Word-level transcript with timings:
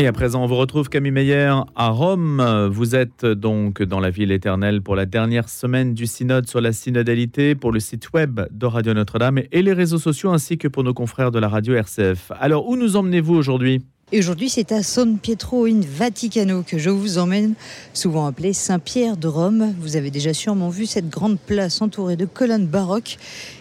Et 0.00 0.06
à 0.06 0.12
présent, 0.12 0.42
on 0.42 0.46
vous 0.46 0.56
retrouve 0.56 0.88
Camille 0.88 1.10
Meyer 1.10 1.52
à 1.76 1.88
Rome. 1.90 2.68
Vous 2.72 2.96
êtes 2.96 3.26
donc 3.26 3.82
dans 3.82 4.00
la 4.00 4.08
ville 4.08 4.32
éternelle 4.32 4.80
pour 4.80 4.96
la 4.96 5.04
dernière 5.04 5.50
semaine 5.50 5.92
du 5.92 6.06
synode 6.06 6.48
sur 6.48 6.62
la 6.62 6.72
synodalité 6.72 7.54
pour 7.54 7.70
le 7.70 7.80
site 7.80 8.10
web 8.14 8.40
de 8.50 8.64
Radio 8.64 8.94
Notre-Dame 8.94 9.42
et 9.52 9.60
les 9.60 9.74
réseaux 9.74 9.98
sociaux 9.98 10.30
ainsi 10.30 10.56
que 10.56 10.68
pour 10.68 10.84
nos 10.84 10.94
confrères 10.94 11.30
de 11.30 11.38
la 11.38 11.48
radio 11.48 11.74
RCF. 11.74 12.32
Alors, 12.40 12.66
où 12.66 12.78
nous 12.78 12.96
emmenez-vous 12.96 13.34
aujourd'hui? 13.34 13.82
Et 14.12 14.18
aujourd'hui, 14.18 14.48
c'est 14.48 14.72
à 14.72 14.82
San 14.82 15.18
Pietro 15.18 15.66
in 15.66 15.82
Vaticano 15.86 16.64
que 16.64 16.78
je 16.78 16.90
vous 16.90 17.18
emmène, 17.18 17.54
souvent 17.94 18.26
appelé 18.26 18.52
Saint-Pierre 18.52 19.16
de 19.16 19.28
Rome. 19.28 19.72
Vous 19.80 19.94
avez 19.94 20.10
déjà 20.10 20.34
sûrement 20.34 20.68
vu 20.68 20.86
cette 20.86 21.08
grande 21.08 21.38
place 21.38 21.80
entourée 21.80 22.16
de 22.16 22.24
colonnes 22.24 22.66
baroques. 22.66 23.18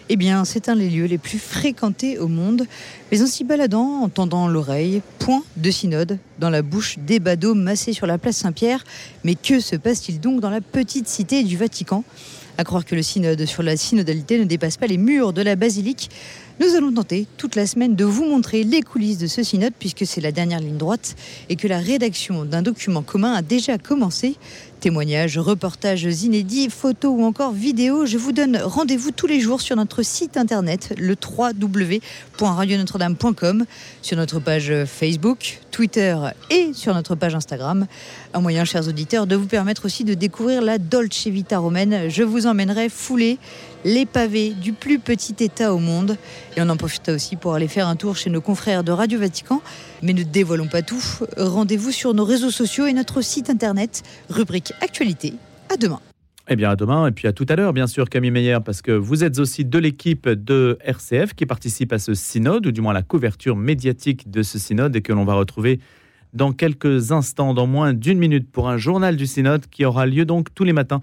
Eh 0.09 0.15
bien, 0.15 0.45
c'est 0.45 0.67
un 0.67 0.75
des 0.75 0.89
lieux 0.89 1.05
les 1.05 1.19
plus 1.19 1.37
fréquentés 1.37 2.17
au 2.17 2.27
monde. 2.27 2.65
Mais 3.11 3.21
en 3.21 3.27
s'y 3.27 3.43
baladant, 3.43 4.01
en 4.01 4.09
tendant 4.09 4.47
l'oreille, 4.47 5.03
point 5.19 5.43
de 5.55 5.69
synode 5.69 6.17
dans 6.39 6.49
la 6.49 6.63
bouche 6.63 6.97
des 6.97 7.19
badauds 7.19 7.53
massés 7.53 7.93
sur 7.93 8.07
la 8.07 8.17
place 8.17 8.37
Saint-Pierre. 8.37 8.83
Mais 9.23 9.35
que 9.35 9.59
se 9.59 9.75
passe-t-il 9.75 10.19
donc 10.19 10.41
dans 10.41 10.49
la 10.49 10.61
petite 10.61 11.07
cité 11.07 11.43
du 11.43 11.57
Vatican? 11.57 12.03
À 12.59 12.65
croire 12.65 12.83
que 12.83 12.93
le 12.93 13.01
synode 13.01 13.45
sur 13.45 13.63
la 13.63 13.77
synodalité 13.77 14.37
ne 14.37 14.43
dépasse 14.43 14.75
pas 14.75 14.85
les 14.85 14.97
murs 14.97 15.31
de 15.31 15.41
la 15.41 15.55
basilique. 15.55 16.09
Nous 16.59 16.75
allons 16.75 16.91
tenter 16.91 17.25
toute 17.37 17.55
la 17.55 17.65
semaine 17.65 17.95
de 17.95 18.03
vous 18.03 18.25
montrer 18.25 18.65
les 18.65 18.81
coulisses 18.81 19.17
de 19.17 19.27
ce 19.27 19.43
synode 19.43 19.71
puisque 19.79 20.05
c'est 20.05 20.19
la 20.19 20.33
dernière 20.33 20.59
ligne 20.59 20.75
droite 20.75 21.15
et 21.47 21.55
que 21.55 21.69
la 21.69 21.77
rédaction 21.77 22.43
d'un 22.43 22.61
document 22.61 23.01
commun 23.01 23.31
a 23.31 23.41
déjà 23.41 23.77
commencé. 23.77 24.35
Témoignages, 24.79 25.37
reportages 25.37 26.05
inédits, 26.23 26.69
photos 26.69 27.13
ou 27.13 27.25
encore 27.25 27.51
vidéos, 27.51 28.05
je 28.05 28.17
vous 28.17 28.31
donne 28.31 28.57
rendez-vous 28.63 29.11
tous 29.11 29.27
les 29.27 29.41
jours 29.41 29.59
sur 29.59 29.75
notre 29.75 30.03
site 30.03 30.37
internet, 30.37 30.93
le 30.97 31.17
www.radionotre-dame.com, 31.21 33.65
sur 34.01 34.15
notre 34.15 34.39
page 34.39 34.71
Facebook, 34.85 35.59
Twitter 35.71 36.15
et 36.49 36.71
sur 36.73 36.93
notre 36.93 37.15
page 37.15 37.35
Instagram. 37.35 37.87
Un 38.33 38.39
moyen, 38.39 38.63
chers 38.63 38.87
auditeurs, 38.87 39.27
de 39.27 39.35
vous 39.35 39.47
permettre 39.47 39.83
aussi 39.85 40.05
de 40.05 40.13
découvrir 40.13 40.61
la 40.61 40.77
Dolce 40.77 41.27
Vita 41.27 41.57
romaine. 41.57 42.09
Je 42.09 42.23
vous 42.23 42.47
emmènerai 42.47 42.87
fouler 42.87 43.37
les 43.85 44.05
pavés 44.05 44.51
du 44.51 44.73
plus 44.73 44.99
petit 44.99 45.35
État 45.39 45.73
au 45.73 45.79
monde. 45.79 46.17
Et 46.57 46.61
on 46.61 46.69
en 46.69 46.77
profite 46.77 47.09
aussi 47.09 47.35
pour 47.35 47.53
aller 47.53 47.67
faire 47.67 47.87
un 47.87 47.95
tour 47.95 48.15
chez 48.15 48.29
nos 48.29 48.41
confrères 48.41 48.83
de 48.83 48.91
Radio 48.91 49.19
Vatican. 49.19 49.61
Mais 50.01 50.13
ne 50.13 50.23
dévoilons 50.23 50.67
pas 50.67 50.81
tout. 50.81 51.03
Rendez-vous 51.37 51.91
sur 51.91 52.13
nos 52.13 52.25
réseaux 52.25 52.51
sociaux 52.51 52.85
et 52.85 52.93
notre 52.93 53.21
site 53.21 53.49
internet, 53.49 54.03
rubrique 54.29 54.73
Actualité. 54.81 55.33
À 55.71 55.77
demain. 55.77 55.99
Eh 56.51 56.55
bien, 56.55 56.71
à 56.71 56.75
demain 56.75 57.05
et 57.07 57.11
puis 57.11 57.27
à 57.27 57.33
tout 57.33 57.45
à 57.47 57.55
l'heure, 57.55 57.73
bien 57.73 57.85
sûr, 57.85 58.09
Camille 58.09 58.31
Meyer, 58.31 58.57
parce 58.65 58.81
que 58.81 58.91
vous 58.91 59.23
êtes 59.23 59.37
aussi 59.37 59.65
de 59.65 59.77
l'équipe 59.77 60.27
de 60.27 60.79
RCF 60.81 61.35
qui 61.35 61.45
participe 61.45 61.93
à 61.93 61.99
ce 61.99 62.15
synode, 62.15 62.65
ou 62.65 62.71
du 62.71 62.81
moins 62.81 62.89
à 62.91 62.95
la 62.95 63.03
couverture 63.03 63.55
médiatique 63.55 64.31
de 64.31 64.41
ce 64.41 64.57
synode, 64.57 64.95
et 64.95 65.01
que 65.01 65.13
l'on 65.13 65.25
va 65.25 65.35
retrouver 65.35 65.79
dans 66.33 66.51
quelques 66.51 67.11
instants, 67.11 67.53
dans 67.53 67.67
moins 67.67 67.93
d'une 67.93 68.17
minute, 68.17 68.51
pour 68.51 68.67
un 68.67 68.77
journal 68.77 69.15
du 69.15 69.27
synode 69.27 69.67
qui 69.67 69.85
aura 69.85 70.07
lieu 70.07 70.25
donc 70.25 70.47
tous 70.55 70.63
les 70.63 70.73
matins 70.73 71.01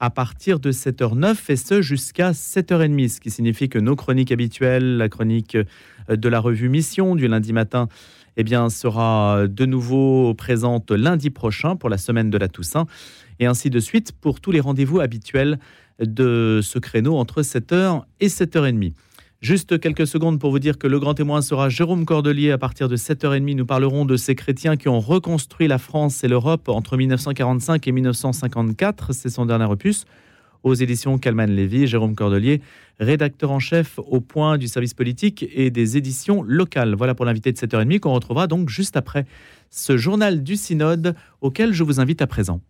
à 0.00 0.10
partir 0.10 0.60
de 0.60 0.72
7h09 0.72 1.36
et 1.48 1.56
ce 1.56 1.82
jusqu'à 1.82 2.32
7h30, 2.32 3.08
ce 3.08 3.20
qui 3.20 3.30
signifie 3.30 3.68
que 3.68 3.78
nos 3.78 3.96
chroniques 3.96 4.32
habituelles, 4.32 4.96
la 4.96 5.08
chronique 5.08 5.56
euh, 5.56 6.16
de 6.16 6.28
la 6.28 6.40
revue 6.40 6.68
Mission 6.68 7.14
du 7.14 7.28
lundi 7.28 7.52
matin, 7.52 7.88
eh 8.36 8.44
bien, 8.44 8.68
sera 8.68 9.46
de 9.46 9.64
nouveau 9.64 10.34
présente 10.34 10.90
lundi 10.90 11.30
prochain 11.30 11.76
pour 11.76 11.88
la 11.88 11.98
semaine 11.98 12.30
de 12.30 12.38
la 12.38 12.48
Toussaint 12.48 12.86
et 13.38 13.46
ainsi 13.46 13.70
de 13.70 13.78
suite 13.80 14.12
pour 14.12 14.40
tous 14.40 14.50
les 14.50 14.60
rendez-vous 14.60 15.00
habituels 15.00 15.58
de 16.00 16.60
ce 16.62 16.78
créneau 16.78 17.16
entre 17.16 17.42
7h 17.42 18.02
et 18.20 18.26
7h30. 18.26 18.92
Juste 19.44 19.78
quelques 19.78 20.06
secondes 20.06 20.40
pour 20.40 20.50
vous 20.52 20.58
dire 20.58 20.78
que 20.78 20.86
le 20.86 20.98
grand 20.98 21.12
témoin 21.12 21.42
sera 21.42 21.68
Jérôme 21.68 22.06
Cordelier 22.06 22.50
à 22.50 22.56
partir 22.56 22.88
de 22.88 22.96
7h30. 22.96 23.54
Nous 23.54 23.66
parlerons 23.66 24.06
de 24.06 24.16
ces 24.16 24.34
chrétiens 24.34 24.78
qui 24.78 24.88
ont 24.88 25.00
reconstruit 25.00 25.68
la 25.68 25.76
France 25.76 26.24
et 26.24 26.28
l'Europe 26.28 26.70
entre 26.70 26.96
1945 26.96 27.86
et 27.86 27.92
1954. 27.92 29.12
C'est 29.12 29.28
son 29.28 29.44
dernier 29.44 29.66
opus. 29.66 30.06
Aux 30.62 30.72
éditions 30.72 31.18
Calman 31.18 31.44
Lévy, 31.44 31.86
Jérôme 31.86 32.14
Cordelier, 32.14 32.62
rédacteur 32.98 33.50
en 33.50 33.58
chef 33.58 33.98
au 33.98 34.22
point 34.22 34.56
du 34.56 34.66
service 34.66 34.94
politique 34.94 35.44
et 35.54 35.70
des 35.70 35.98
éditions 35.98 36.42
locales. 36.42 36.94
Voilà 36.94 37.14
pour 37.14 37.26
l'invité 37.26 37.52
de 37.52 37.58
7h30 37.58 38.00
qu'on 38.00 38.14
retrouvera 38.14 38.46
donc 38.46 38.70
juste 38.70 38.96
après 38.96 39.26
ce 39.68 39.98
journal 39.98 40.42
du 40.42 40.56
synode 40.56 41.14
auquel 41.42 41.74
je 41.74 41.84
vous 41.84 42.00
invite 42.00 42.22
à 42.22 42.26
présent. 42.26 42.62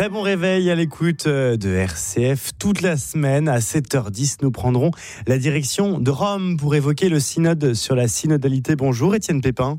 Très 0.00 0.08
bon 0.08 0.22
réveil 0.22 0.70
à 0.70 0.74
l'écoute 0.74 1.26
euh, 1.26 1.58
de 1.58 1.74
RCF. 1.74 2.52
Toute 2.58 2.80
la 2.80 2.96
semaine, 2.96 3.48
à 3.50 3.58
7h10, 3.58 4.36
nous 4.40 4.50
prendrons 4.50 4.92
la 5.26 5.36
direction 5.36 5.98
de 5.98 6.10
Rome 6.10 6.56
pour 6.56 6.74
évoquer 6.74 7.10
le 7.10 7.20
synode 7.20 7.74
sur 7.74 7.94
la 7.94 8.08
synodalité. 8.08 8.76
Bonjour 8.76 9.14
Étienne 9.14 9.42
Pépin. 9.42 9.78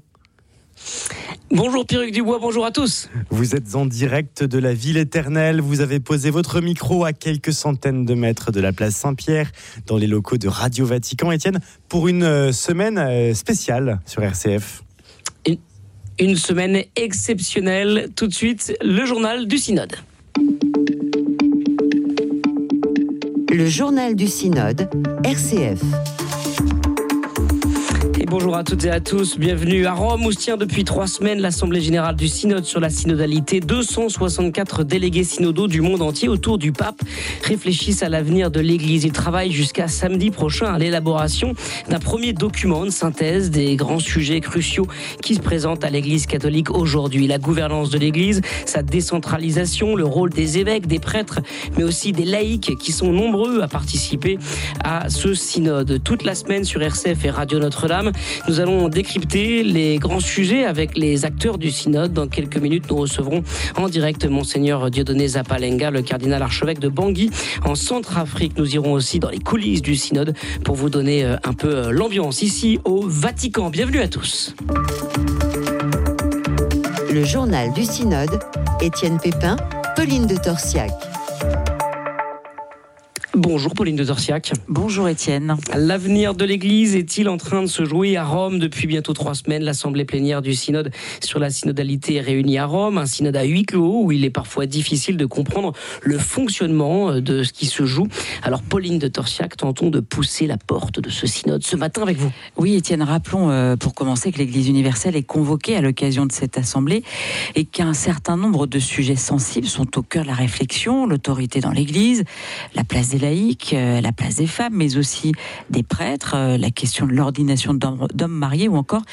Bonjour 1.50 1.88
Pierre 1.88 2.12
Dubois, 2.12 2.38
bonjour 2.40 2.68
à 2.68 2.72
tous. 2.72 3.10
Vous 3.32 3.56
êtes 3.56 3.74
en 3.74 3.88
direct 3.88 4.44
de 4.44 4.60
la 4.60 4.76
ville 4.76 4.98
éternelle. 4.98 5.60
Vous 5.60 5.82
avez 5.82 6.00
posé 6.00 6.30
votre 6.30 6.62
micro 6.62 7.04
à 7.04 7.14
quelques 7.14 7.54
centaines 7.54 8.06
de 8.06 8.14
mètres 8.14 8.52
de 8.52 8.62
la 8.62 8.74
place 8.74 8.98
Saint-Pierre, 8.98 9.52
dans 9.88 9.98
les 9.98 10.06
locaux 10.06 10.38
de 10.38 10.48
Radio 10.48 10.86
Vatican. 10.86 11.32
Étienne, 11.32 11.62
pour 11.90 12.08
une 12.08 12.22
euh, 12.22 12.52
semaine 12.52 13.00
euh, 13.00 13.34
spéciale 13.34 14.00
sur 14.06 14.22
RCF. 14.22 14.84
Une 16.20 16.36
semaine 16.36 16.84
exceptionnelle. 16.96 18.10
Tout 18.16 18.28
de 18.28 18.34
suite, 18.36 18.78
le 18.84 19.04
journal 19.08 19.48
du 19.48 19.58
synode. 19.58 19.96
Le 23.54 23.66
journal 23.66 24.16
du 24.16 24.28
synode, 24.28 24.90
RCF 25.26 25.82
bonjour 28.32 28.56
à 28.56 28.64
toutes 28.64 28.86
et 28.86 28.90
à 28.90 29.02
tous. 29.02 29.38
Bienvenue 29.38 29.86
à 29.86 29.92
Rome 29.92 30.26
où 30.26 30.32
se 30.32 30.38
tient 30.38 30.56
depuis 30.56 30.86
trois 30.86 31.06
semaines 31.06 31.42
l'Assemblée 31.42 31.82
générale 31.82 32.16
du 32.16 32.30
synode 32.30 32.64
sur 32.64 32.80
la 32.80 32.90
synodalité. 32.90 33.60
264 33.60 34.86
délégués 34.86 35.26
synodaux 35.26 35.68
du 35.68 35.82
monde 35.82 36.02
entier 36.02 36.30
autour 36.30 36.58
du 36.58 36.72
pape 36.72 37.02
réfléchissent 37.44 38.04
à 38.04 38.08
l'avenir 38.08 38.50
de 38.50 38.62
l'Église. 38.62 39.04
Ils 39.04 39.12
travaillent 39.12 39.52
jusqu'à 39.52 39.90
samedi 39.90 40.32
prochain 40.32 40.68
à 40.68 40.80
l'élaboration 40.80 41.56
d'un 41.90 42.00
premier 42.00 42.32
document, 42.32 42.86
de 42.86 42.90
synthèse 42.90 43.52
des 43.52 43.76
grands 43.76 44.00
sujets 44.00 44.40
cruciaux 44.40 44.88
qui 45.22 45.36
se 45.36 45.42
présentent 45.42 45.84
à 45.84 45.90
l'Église 45.90 46.26
catholique 46.26 46.72
aujourd'hui. 46.72 47.28
La 47.28 47.38
gouvernance 47.38 47.90
de 47.90 47.98
l'Église, 47.98 48.40
sa 48.66 48.82
décentralisation, 48.82 49.94
le 49.94 50.06
rôle 50.06 50.30
des 50.30 50.58
évêques, 50.58 50.88
des 50.88 51.00
prêtres, 51.00 51.42
mais 51.78 51.84
aussi 51.84 52.14
des 52.14 52.26
laïcs 52.26 52.78
qui 52.80 52.94
sont 52.94 53.12
nombreux 53.12 53.60
à 53.60 53.68
participer 53.68 54.40
à 54.86 55.10
ce 55.10 55.34
synode. 55.34 56.02
Toute 56.02 56.24
la 56.24 56.34
semaine 56.34 56.64
sur 56.64 56.82
RCF 56.82 57.26
et 57.26 57.30
Radio 57.30 57.60
Notre-Dame, 57.60 58.14
nous 58.48 58.60
allons 58.60 58.90
décrypter 58.90 59.64
les 59.64 59.98
grands 59.98 60.20
sujets 60.20 60.66
avec 60.66 60.98
les 60.98 61.26
acteurs 61.26 61.58
du 61.58 61.72
synode. 61.72 62.14
Dans 62.14 62.28
quelques 62.28 62.58
minutes, 62.58 62.86
nous 62.90 62.98
recevrons 62.98 63.44
en 63.76 63.90
direct 63.90 64.26
Monseigneur 64.26 64.90
Dieudonné 64.90 65.28
Zapalenga, 65.28 65.92
le 65.92 66.02
cardinal 66.02 66.42
archevêque 66.42 66.80
de 66.80 66.90
Bangui 66.90 67.30
en 67.64 67.76
Centrafrique. 67.76 68.58
Nous 68.58 68.76
irons 68.76 68.94
aussi 68.94 69.20
dans 69.20 69.30
les 69.30 69.40
coulisses 69.40 69.82
du 69.82 69.96
synode 69.96 70.36
pour 70.64 70.76
vous 70.76 70.90
donner 70.90 71.24
euh, 71.24 71.36
un 71.44 71.54
peu 71.54 71.76
euh, 71.76 71.92
l'ambiance 71.92 72.42
ici 72.42 72.80
au 72.86 73.02
Vatican. 73.08 73.70
Bienvenue 73.70 74.00
à 74.00 74.08
tous. 74.08 74.56
Le 77.14 77.26
journal 77.26 77.74
du 77.74 77.84
synode, 77.84 78.40
Étienne 78.82 79.20
Pépin, 79.22 79.58
Pauline 79.96 80.28
de 80.28 80.36
Torsiac. 80.38 81.11
Bonjour 83.44 83.74
Pauline 83.74 83.96
de 83.96 84.04
Zorciac. 84.04 84.54
Bonjour 84.68 85.10
Étienne. 85.10 85.56
L'avenir 85.76 86.36
de 86.36 86.46
l'Église 86.46 86.96
est-il 86.96 87.28
en 87.28 87.38
train 87.38 87.64
de 87.64 87.68
se 87.68 87.86
jouer 87.86 88.16
à 88.16 88.24
Rome 88.24 88.60
depuis 88.60 88.86
bientôt 88.86 89.14
trois 89.14 89.34
semaines? 89.34 89.64
L'Assemblée 89.64 90.06
plénière 90.06 90.44
du 90.44 90.54
synode 90.54 90.92
sur 91.24 91.40
la 91.40 91.50
synodalité 91.50 92.18
est 92.18 92.22
réunie 92.22 92.60
à 92.60 92.68
Rome, 92.68 93.00
un 93.00 93.08
synode 93.08 93.36
à 93.36 93.44
huis 93.44 93.66
clos 93.66 94.04
où 94.04 94.12
il 94.12 94.26
est 94.26 94.30
parfois 94.30 94.68
difficile 94.68 95.18
de 95.18 95.26
comprendre 95.26 95.74
le 96.04 96.20
fonctionnement 96.20 97.10
euh, 97.10 97.20
de 97.20 97.42
ce 97.42 97.52
qui 97.52 97.66
se 97.66 97.84
joue. 97.84 98.08
Alors 98.44 98.62
Pauline 98.62 99.00
de 99.00 99.08
Torsiac, 99.08 99.58
tentons 99.58 99.90
de 99.90 100.02
pousser 100.02 100.46
la 100.46 100.58
porte 100.58 101.00
de 101.00 101.10
ce 101.10 101.26
synode 101.26 101.64
ce 101.64 101.76
matin 101.76 102.04
avec 102.04 102.18
vous. 102.18 102.32
Oui 102.58 102.76
Étienne, 102.76 103.02
rappelons 103.02 103.50
euh, 103.50 103.76
pour 103.76 103.96
commencer 103.96 104.32
que 104.32 104.38
l'Église 104.38 104.68
universelle 104.68 105.16
est 105.16 105.24
convoquée 105.24 105.76
à 105.76 105.82
l'occasion 105.82 106.28
de 106.28 106.32
cette 106.32 106.60
Assemblée 106.60 107.04
et 107.56 107.66
qu'un 107.66 107.94
certain 107.94 108.38
nombre 108.38 108.68
de 108.68 108.78
sujets 108.78 109.16
sensibles 109.16 109.66
sont 109.66 109.98
au 109.98 110.04
cœur 110.04 110.26
de 110.26 110.28
la 110.28 110.36
réflexion, 110.36 111.08
l'autorité 111.08 111.60
dans 111.60 111.72
l'Église, 111.72 112.24
la 112.76 112.84
place 112.84 113.10
des 113.10 113.18
laïcs, 113.18 113.31
euh, 113.74 114.02
la 114.02 114.12
place 114.12 114.36
des 114.36 114.48
femmes, 114.48 114.74
mais 114.76 114.98
aussi 114.98 115.32
des 115.70 115.84
prêtres, 115.84 116.36
euh, 116.36 116.58
la 116.58 116.72
question 116.72 117.06
de 117.06 117.14
l'ordination 117.14 117.74
d'hommes 117.74 118.32
mariés 118.32 118.68
ou 118.68 118.76
encore 118.76 119.04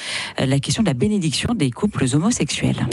euh, 0.40 0.46
la 0.46 0.58
question 0.58 0.82
de 0.82 0.88
la 0.88 0.94
bénédiction 0.94 1.54
des 1.54 1.70
couples 1.70 2.04
homosexuels. 2.12 2.86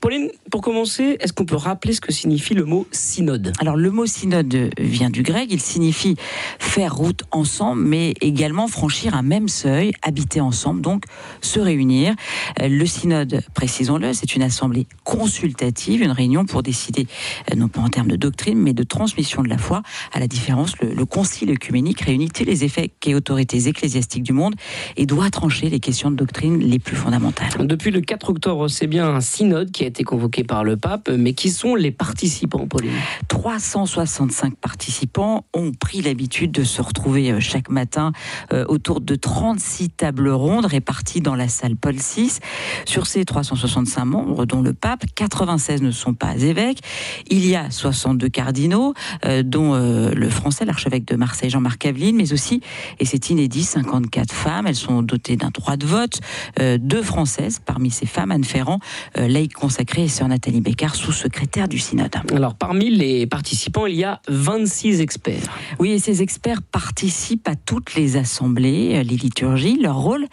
Pauline, 0.00 0.28
pour 0.50 0.60
commencer, 0.60 1.16
est-ce 1.20 1.32
qu'on 1.32 1.46
peut 1.46 1.56
rappeler 1.56 1.94
ce 1.94 2.02
que 2.02 2.12
signifie 2.12 2.52
le 2.52 2.66
mot 2.66 2.86
synode? 2.92 3.52
Alors 3.58 3.76
le 3.76 3.90
mot 3.90 4.04
synode 4.04 4.70
vient 4.78 5.08
du 5.08 5.22
grec, 5.22 5.48
il 5.50 5.60
signifie 5.60 6.16
faire 6.58 6.94
route 6.94 7.24
ensemble, 7.30 7.82
mais 7.82 8.12
également 8.20 8.68
franchir 8.68 9.14
un 9.14 9.22
même 9.22 9.48
seuil, 9.48 9.92
habiter 10.02 10.42
ensemble, 10.42 10.82
donc 10.82 11.04
se 11.40 11.60
réunir. 11.60 12.14
Euh, 12.60 12.68
le 12.68 12.84
synode, 12.84 13.40
précisons-le, 13.54 14.12
c'est 14.12 14.36
une 14.36 14.42
assemblée 14.42 14.86
consultative, 15.04 16.02
une 16.02 16.10
réunion 16.10 16.44
pour 16.44 16.62
décider, 16.62 17.06
euh, 17.50 17.56
non 17.56 17.68
pas 17.68 17.80
en 17.80 17.88
termes 17.88 18.08
de 18.08 18.16
doctrine, 18.16 18.58
mais 18.58 18.74
de 18.74 18.82
transmission 18.82 19.42
de 19.42 19.48
la 19.48 19.58
foi. 19.58 19.82
À 20.12 20.20
la 20.20 20.28
différence, 20.28 20.78
le, 20.80 21.06
concile 21.06 21.50
œcuménique 21.52 22.02
réunit 22.02 22.28
tous 22.28 22.44
les 22.44 22.64
évêques 22.64 23.06
et 23.06 23.14
autorités 23.14 23.66
ecclésiastiques 23.66 24.24
du 24.24 24.34
monde 24.34 24.54
et 24.98 25.06
doit 25.06 25.30
trancher 25.30 25.70
les 25.70 25.80
questions 25.80 26.10
de 26.10 26.16
doctrine 26.16 26.58
les 26.58 26.78
plus 26.78 26.96
fondamentales. 26.96 27.48
Depuis 27.66 27.90
le 27.90 28.02
4 28.02 28.30
octobre, 28.30 28.68
c'est 28.68 28.86
bien 28.88 29.08
un 29.08 29.20
synode 29.20 29.70
qui 29.70 29.84
a 29.84 29.85
été 29.86 30.04
convoqué 30.04 30.44
par 30.44 30.64
le 30.64 30.76
pape, 30.76 31.08
mais 31.08 31.32
qui 31.32 31.50
sont 31.50 31.74
les 31.74 31.90
participants, 31.90 32.66
Pauline? 32.66 32.90
365 33.28 34.56
participants 34.56 35.44
ont 35.54 35.72
pris 35.72 36.02
l'habitude 36.02 36.52
de 36.52 36.64
se 36.64 36.82
retrouver 36.82 37.30
euh, 37.30 37.40
chaque 37.40 37.68
matin 37.68 38.12
euh, 38.52 38.64
autour 38.68 39.00
de 39.00 39.14
36 39.14 39.90
tables 39.90 40.28
rondes 40.28 40.66
réparties 40.66 41.20
dans 41.20 41.34
la 41.34 41.48
salle 41.48 41.76
Paul 41.76 41.94
VI. 41.94 42.38
Sur 42.84 43.06
ces 43.06 43.24
365 43.24 44.04
membres, 44.04 44.46
dont 44.46 44.62
le 44.62 44.72
pape, 44.72 45.04
96 45.14 45.82
ne 45.82 45.90
sont 45.90 46.14
pas 46.14 46.34
évêques. 46.36 46.80
Il 47.28 47.46
y 47.46 47.56
a 47.56 47.70
62 47.70 48.28
cardinaux, 48.28 48.94
euh, 49.24 49.42
dont 49.42 49.74
le 49.76 50.30
français, 50.30 50.64
l'archevêque 50.64 51.06
de 51.06 51.16
Marseille, 51.16 51.50
Jean-Marc 51.50 51.86
Aveline, 51.86 52.16
mais 52.16 52.32
aussi, 52.32 52.60
et 52.98 53.04
c'est 53.04 53.30
inédit, 53.30 53.62
54 53.62 54.32
femmes. 54.32 54.66
Elles 54.66 54.74
sont 54.74 55.02
dotées 55.02 55.36
d'un 55.36 55.50
droit 55.50 55.76
de 55.76 55.86
vote, 55.86 56.20
deux 56.58 57.02
françaises 57.02 57.60
parmi 57.64 57.90
ces 57.90 58.06
femmes, 58.06 58.30
Anne 58.30 58.44
Ferrand, 58.44 58.78
laïque 59.14 59.54
consacrée, 59.76 60.08
sœur 60.08 60.28
Nathalie 60.28 60.62
Bécard, 60.62 60.94
sous-secrétaire 60.94 61.68
du 61.68 61.78
synode. 61.78 62.14
Alors, 62.32 62.54
parmi 62.54 62.88
les 62.88 63.26
participants, 63.26 63.84
il 63.84 63.96
y 63.96 64.04
a 64.04 64.22
26 64.26 65.02
experts. 65.02 65.42
Oui, 65.78 65.90
et 65.90 65.98
ces 65.98 66.22
experts 66.22 66.62
participent 66.62 67.46
à 67.46 67.56
toutes 67.56 67.94
les 67.94 68.16
assemblées, 68.16 69.04
les 69.04 69.16
liturgies. 69.16 69.76
Leur 69.78 69.96
rôle, 69.98 70.24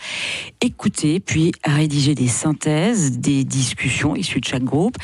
écouter, 0.62 1.20
puis 1.20 1.52
rédiger 1.66 2.16
des 2.16 2.30
synthèses, 2.30 3.20
des 3.20 3.44
discussions 3.44 4.16
issues 4.16 4.40
de 4.40 4.46
chaque 4.46 4.64
groupe. 4.64 4.96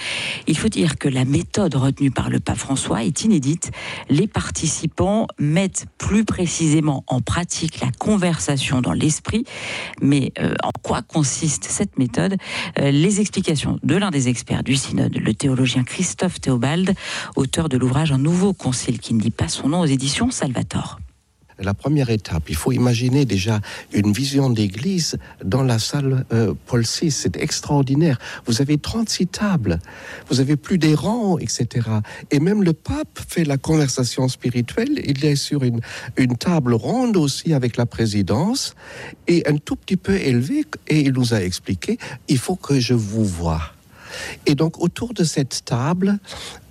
Il 0.47 0.57
faut 0.57 0.69
dire 0.69 0.97
que 0.97 1.09
la 1.09 1.25
méthode 1.25 1.75
retenue 1.75 2.11
par 2.11 2.29
le 2.29 2.39
pape 2.39 2.59
François 2.59 3.03
est 3.03 3.25
inédite. 3.25 3.71
Les 4.09 4.27
participants 4.27 5.27
mettent 5.37 5.87
plus 5.97 6.23
précisément 6.23 7.03
en 7.07 7.19
pratique 7.19 7.81
la 7.81 7.91
conversation 7.91 8.79
dans 8.79 8.93
l'esprit. 8.93 9.43
Mais 10.01 10.31
euh, 10.39 10.53
en 10.63 10.71
quoi 10.81 11.01
consiste 11.01 11.65
cette 11.65 11.99
méthode? 11.99 12.37
Euh, 12.79 12.91
Les 12.91 13.19
explications 13.19 13.79
de 13.83 13.95
l'un 13.97 14.11
des 14.11 14.28
experts 14.29 14.63
du 14.63 14.75
synode, 14.75 15.17
le 15.17 15.33
théologien 15.33 15.83
Christophe 15.83 16.39
Théobald, 16.39 16.93
auteur 17.35 17.67
de 17.67 17.77
l'ouvrage 17.77 18.11
Un 18.11 18.17
nouveau 18.17 18.53
concile 18.53 18.99
qui 18.99 19.13
ne 19.13 19.19
dit 19.19 19.31
pas 19.31 19.49
son 19.49 19.69
nom 19.69 19.81
aux 19.81 19.85
éditions 19.85 20.31
Salvator 20.31 20.99
la 21.61 21.73
première 21.73 22.09
étape, 22.09 22.49
il 22.49 22.55
faut 22.55 22.71
imaginer 22.71 23.25
déjà 23.25 23.59
une 23.93 24.11
vision 24.11 24.49
d'église 24.49 25.17
dans 25.43 25.63
la 25.63 25.79
salle 25.79 26.25
euh, 26.31 26.53
Paul 26.65 26.83
VI. 26.83 27.11
C'est 27.11 27.37
extraordinaire. 27.37 28.17
Vous 28.45 28.61
avez 28.61 28.77
36 28.77 29.27
tables, 29.27 29.79
vous 30.29 30.39
avez 30.39 30.55
plus 30.55 30.77
des 30.77 30.95
rangs, 30.95 31.37
etc. 31.37 31.87
Et 32.31 32.39
même 32.39 32.63
le 32.63 32.73
pape 32.73 33.19
fait 33.27 33.43
la 33.43 33.57
conversation 33.57 34.27
spirituelle. 34.27 35.01
Il 35.05 35.25
est 35.25 35.35
sur 35.35 35.63
une, 35.63 35.81
une 36.17 36.37
table 36.37 36.73
ronde 36.73 37.17
aussi 37.17 37.53
avec 37.53 37.77
la 37.77 37.85
présidence 37.85 38.75
et 39.27 39.47
un 39.47 39.57
tout 39.57 39.75
petit 39.75 39.97
peu 39.97 40.15
élevé. 40.15 40.65
Et 40.87 41.01
il 41.01 41.13
nous 41.13 41.33
a 41.33 41.41
expliqué, 41.41 41.97
il 42.27 42.37
faut 42.37 42.55
que 42.55 42.79
je 42.79 42.93
vous 42.93 43.25
voie. 43.25 43.73
Et 44.45 44.55
donc 44.55 44.79
autour 44.79 45.13
de 45.13 45.23
cette 45.23 45.65
table, 45.65 46.19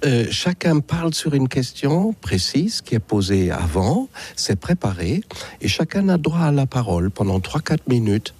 euh, 0.04 0.26
chacun 0.30 0.80
parle 0.80 1.14
sur 1.14 1.34
une 1.34 1.48
question 1.48 2.12
précise 2.20 2.80
qui 2.80 2.94
est 2.94 3.00
posée 3.00 3.50
avant, 3.50 4.08
c'est 4.36 4.58
préparé, 4.58 5.22
et 5.60 5.68
chacun 5.68 6.08
a 6.08 6.18
droit 6.18 6.40
à 6.40 6.52
la 6.52 6.66
parole 6.66 7.10
pendant 7.10 7.38
3-4 7.38 7.78
minutes. 7.88 8.34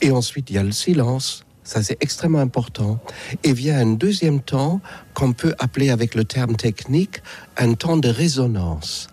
Et 0.00 0.10
ensuite, 0.10 0.50
il 0.50 0.56
y 0.56 0.58
a 0.58 0.62
le 0.62 0.72
silence. 0.72 1.44
Ça, 1.64 1.82
c'est 1.82 1.96
extrêmement 2.00 2.38
important. 2.38 3.00
Et 3.42 3.52
vient 3.52 3.78
un 3.78 3.94
deuxième 3.94 4.40
temps 4.40 4.80
qu'on 5.14 5.32
peut 5.32 5.54
appeler 5.58 5.90
avec 5.90 6.14
le 6.14 6.24
terme 6.24 6.54
technique 6.54 7.22
un 7.56 7.74
temps 7.74 7.96
de 7.96 8.08
résonance. 8.08 9.08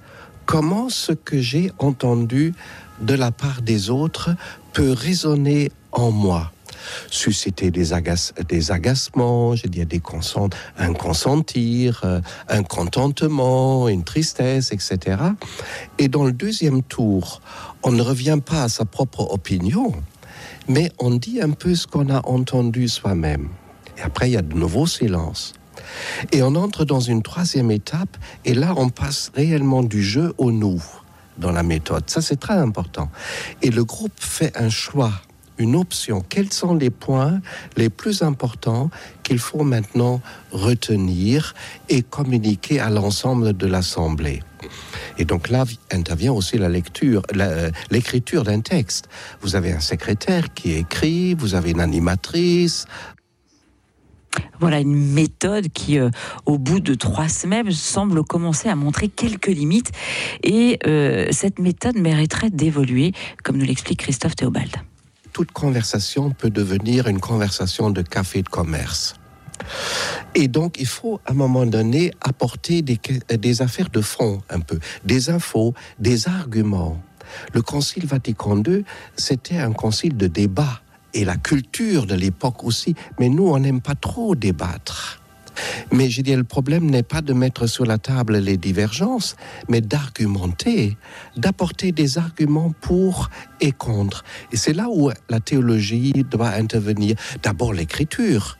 Comment 0.46 0.90
ce 0.90 1.14
que 1.14 1.42
j'ai 1.42 1.72
entendu 1.80 2.54
de 3.02 3.16
la 3.16 3.32
part 3.32 3.64
des 3.64 3.90
autres 3.90 4.36
peut 4.74 4.92
résonner 4.92 5.72
en 5.92 6.12
moi? 6.12 6.53
Susciter 7.10 7.72
des, 7.72 7.92
des 8.48 8.72
agacements, 8.72 9.56
j'ai 9.56 9.70
dit 9.70 9.86
des 9.86 10.00
consent, 10.00 10.50
un 10.78 10.94
consentir, 10.94 12.02
euh, 12.04 12.22
un 12.50 12.64
contentement, 12.64 13.88
une 13.88 14.04
tristesse, 14.04 14.72
etc. 14.72 15.18
Et 15.98 16.08
dans 16.08 16.24
le 16.24 16.32
deuxième 16.32 16.84
tour, 16.84 17.42
on 17.84 17.92
ne 17.92 18.02
revient 18.02 18.40
pas 18.44 18.64
à 18.64 18.70
sa 18.70 18.86
propre 18.86 19.32
opinion, 19.32 19.94
mais 20.68 20.92
on 21.00 21.12
dit 21.12 21.42
un 21.42 21.52
peu 21.52 21.76
ce 21.76 21.88
qu'on 21.88 22.10
a 22.10 22.26
entendu 22.28 22.88
soi-même. 22.88 23.50
Et 23.98 24.02
après, 24.02 24.30
il 24.30 24.34
y 24.34 24.38
a 24.38 24.42
de 24.42 24.56
nouveaux 24.56 24.88
silences. 24.88 25.54
Et 26.32 26.42
on 26.44 26.56
entre 26.56 26.86
dans 26.86 27.00
une 27.00 27.22
troisième 27.22 27.72
étape, 27.72 28.18
et 28.46 28.54
là, 28.54 28.74
on 28.78 28.90
passe 28.90 29.32
réellement 29.36 29.84
du 29.84 30.02
jeu 30.02 30.34
au 30.38 30.52
nous 30.52 30.82
dans 31.38 31.52
la 31.52 31.64
méthode. 31.64 32.10
Ça, 32.10 32.22
c'est 32.22 32.40
très 32.40 32.54
important. 32.54 33.10
Et 33.62 33.70
le 33.70 33.84
groupe 33.84 34.14
fait 34.18 34.56
un 34.58 34.70
choix 34.70 35.12
une 35.58 35.76
option. 35.76 36.24
Quels 36.28 36.52
sont 36.52 36.76
les 36.76 36.90
points 36.90 37.42
les 37.78 37.90
plus 37.90 38.22
importants 38.22 38.90
qu'il 39.24 39.40
faut 39.40 39.64
maintenant 39.64 40.22
retenir 40.52 41.54
et 41.90 42.02
communiquer 42.02 42.80
à 42.80 42.90
l'ensemble 42.90 43.56
de 43.56 43.68
l'Assemblée? 43.68 44.42
Et 45.18 45.26
donc 45.26 45.50
là 45.50 45.66
intervient 45.92 46.34
aussi 46.34 46.58
la 46.58 46.70
lecture, 46.70 47.22
euh, 47.36 47.70
l'écriture 47.92 48.44
d'un 48.44 48.62
texte. 48.62 49.10
Vous 49.42 49.56
avez 49.56 49.72
un 49.74 49.80
secrétaire 49.80 50.54
qui 50.54 50.74
écrit, 50.74 51.34
vous 51.34 51.56
avez 51.56 51.72
une 51.72 51.82
animatrice, 51.82 52.86
voilà 54.60 54.80
une 54.80 54.96
méthode 54.96 55.70
qui, 55.70 56.00
euh, 56.00 56.10
au 56.46 56.58
bout 56.58 56.80
de 56.80 56.96
trois 56.96 57.28
semaines, 57.28 57.72
semble 57.72 58.24
commencer 58.24 58.70
à 58.70 58.76
montrer 58.76 59.10
quelques 59.10 59.48
limites. 59.48 59.92
Et 60.44 60.80
euh, 60.88 61.28
cette 61.32 61.60
méthode 61.60 61.98
mériterait 61.98 62.50
d'évoluer, 62.50 63.12
comme 63.44 63.58
nous 63.58 63.66
l'explique 63.66 64.00
Christophe 64.00 64.36
Théobald 64.36 64.72
toute 65.34 65.52
conversation 65.52 66.30
peut 66.30 66.52
devenir 66.52 67.08
une 67.08 67.20
conversation 67.20 67.90
de 67.90 68.04
café 68.04 68.44
de 68.44 68.50
commerce. 68.50 69.16
Et 70.36 70.48
donc, 70.48 70.78
il 70.80 70.86
faut 70.86 71.20
à 71.26 71.32
un 71.32 71.34
moment 71.34 71.66
donné 71.66 72.12
apporter 72.22 72.82
des, 72.82 73.62
affaires 73.62 73.90
de 73.90 74.02
fond 74.02 74.42
un 74.50 74.60
peu, 74.60 74.80
des 75.04 75.30
infos, 75.30 75.74
des 76.00 76.28
arguments. 76.28 77.02
Le 77.54 77.62
Concile 77.62 78.06
Vatican 78.06 78.62
II, 78.64 78.84
c'était 79.16 79.58
un 79.58 79.74
concile 79.74 80.18
de 80.18 80.28
débat 80.28 80.82
et 81.14 81.26
la 81.26 81.38
culture 81.38 82.06
de 82.06 82.16
l'époque 82.16 82.64
aussi, 82.64 82.96
mais 83.20 83.30
nous, 83.30 83.48
on 83.48 83.60
n'aime 83.60 83.82
pas 83.82 83.96
trop 83.96 84.36
débattre. 84.36 85.23
Mais 85.92 86.10
je 86.10 86.22
dis, 86.22 86.36
le 86.36 86.44
problème 86.44 86.90
n'est 86.90 87.04
pas 87.04 87.22
de 87.22 87.34
mettre 87.34 87.68
sur 87.68 87.86
la 87.86 87.98
table 87.98 88.38
les 88.38 88.58
divergences, 88.58 89.36
mais 89.70 89.82
d'argumenter, 89.82 90.98
d'apporter 91.38 91.92
des 91.92 92.18
arguments 92.18 92.74
pour 92.82 93.30
et 93.62 93.72
contre. 93.72 94.24
Et 94.52 94.58
c'est 94.58 94.74
là 94.74 94.88
où 94.90 95.12
la 95.30 95.40
théologie 95.40 96.26
doit 96.30 96.50
intervenir. 96.50 97.16
D'abord 97.42 97.74
l'écriture, 97.74 98.58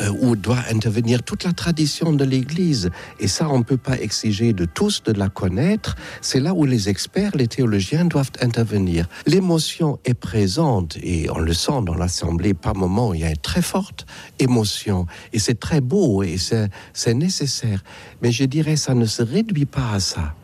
euh, 0.00 0.10
où 0.20 0.36
doit 0.36 0.62
intervenir 0.70 1.22
toute 1.22 1.44
la 1.44 1.52
tradition 1.52 2.12
de 2.12 2.24
l'Église. 2.24 2.90
Et 3.20 3.28
ça, 3.28 3.48
on 3.48 3.58
ne 3.58 3.64
peut 3.64 3.76
pas 3.76 3.98
exiger 3.98 4.52
de 4.52 4.64
tous 4.64 5.02
de 5.02 5.12
la 5.12 5.28
connaître. 5.28 5.96
C'est 6.20 6.40
là 6.40 6.54
où 6.54 6.64
les 6.64 6.88
experts, 6.88 7.32
les 7.34 7.48
théologiens 7.48 8.04
doivent 8.04 8.30
intervenir. 8.40 9.08
L'émotion 9.26 9.98
est 10.04 10.14
présente 10.14 10.96
et 11.02 11.28
on 11.30 11.38
le 11.38 11.52
sent 11.52 11.82
dans 11.84 11.94
l'Assemblée 11.94 12.54
par 12.54 12.76
moments. 12.76 13.12
Il 13.14 13.20
y 13.20 13.24
a 13.24 13.30
une 13.30 13.36
très 13.36 13.62
forte 13.62 14.06
émotion 14.38 15.06
et 15.32 15.38
c'est 15.38 15.58
très 15.58 15.80
beau 15.80 16.22
et 16.22 16.36
c'est 16.38 17.14
nécessaire. 17.14 17.82
Mais 18.22 18.30
je 18.30 18.44
dirais, 18.44 18.76
ça 18.76 18.94
ne 18.94 19.06
se 19.06 19.22
réduit 19.22 19.66
pas 19.66 19.92
à 19.92 20.00
ça. 20.00 20.34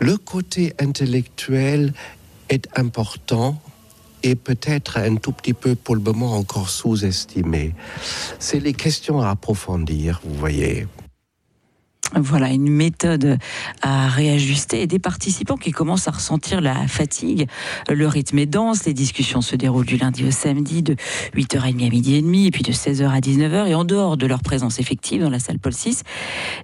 Le 0.00 0.16
côté 0.16 0.74
intellectuel 0.80 1.92
est 2.48 2.68
important 2.76 3.60
et 4.24 4.34
peut-être 4.34 4.96
un 4.96 5.16
tout 5.16 5.32
petit 5.32 5.52
peu 5.52 5.74
pour 5.74 5.94
le 5.94 6.00
moment 6.00 6.32
encore 6.32 6.70
sous-estimé. 6.70 7.74
C'est 8.38 8.60
les 8.60 8.72
questions 8.72 9.20
à 9.20 9.28
approfondir, 9.28 10.20
vous 10.24 10.34
voyez. 10.34 10.86
Voilà 12.16 12.50
une 12.50 12.68
méthode 12.68 13.38
à 13.82 14.08
réajuster 14.08 14.82
et 14.82 14.86
des 14.86 14.98
participants 14.98 15.56
qui 15.56 15.72
commencent 15.72 16.06
à 16.06 16.12
ressentir 16.12 16.60
la 16.60 16.86
fatigue. 16.86 17.48
Le 17.90 18.06
rythme 18.06 18.38
est 18.38 18.46
dense, 18.46 18.84
les 18.84 18.92
discussions 18.92 19.40
se 19.40 19.56
déroulent 19.56 19.86
du 19.86 19.96
lundi 19.96 20.24
au 20.24 20.30
samedi 20.30 20.82
de 20.82 20.96
8h30 21.34 21.86
à 21.86 21.90
midi 21.90 22.14
et 22.14 22.22
demi 22.22 22.46
et 22.46 22.50
puis 22.50 22.62
de 22.62 22.72
16h 22.72 23.08
à 23.08 23.18
19h 23.18 23.66
et 23.66 23.74
en 23.74 23.84
dehors 23.84 24.16
de 24.16 24.26
leur 24.26 24.42
présence 24.42 24.78
effective 24.78 25.22
dans 25.22 25.30
la 25.30 25.40
salle 25.40 25.58
Paul 25.58 25.72
VI, 25.72 26.02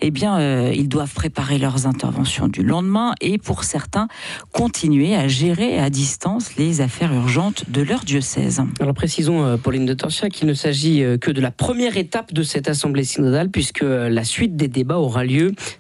eh 0.01 0.11
bien 0.11 0.39
euh, 0.39 0.73
ils 0.75 0.89
doivent 0.89 1.13
préparer 1.13 1.59
leurs 1.59 1.87
interventions 1.87 2.47
du 2.47 2.63
lendemain 2.63 3.15
et 3.21 3.39
pour 3.39 3.65
certains 3.65 4.07
continuer 4.53 5.17
à 5.17 5.27
gérer 5.27 5.79
à 5.79 5.91
distance 5.91 6.57
les 6.57 6.81
affaires 6.81 7.13
urgentes 7.13 7.69
de 7.71 7.83
leur 7.83 8.01
diocèse. 8.05 8.63
Alors 8.79 8.95
précisons 8.95 9.45
euh, 9.45 9.57
Pauline 9.57 9.87
de 9.87 9.95
qu'il 10.29 10.49
ne 10.49 10.55
s'agit 10.55 11.03
euh, 11.03 11.19
que 11.19 11.31
de 11.31 11.41
la 11.41 11.51
première 11.51 11.97
étape 11.97 12.33
de 12.33 12.43
cette 12.43 12.69
assemblée 12.69 13.05
synodale 13.05 13.51
puisque 13.51 13.83
la 13.83 14.25
suite 14.25 14.57
des 14.57 14.69
débats 14.69 14.99
aura 14.99 15.25
lieu 15.25 15.30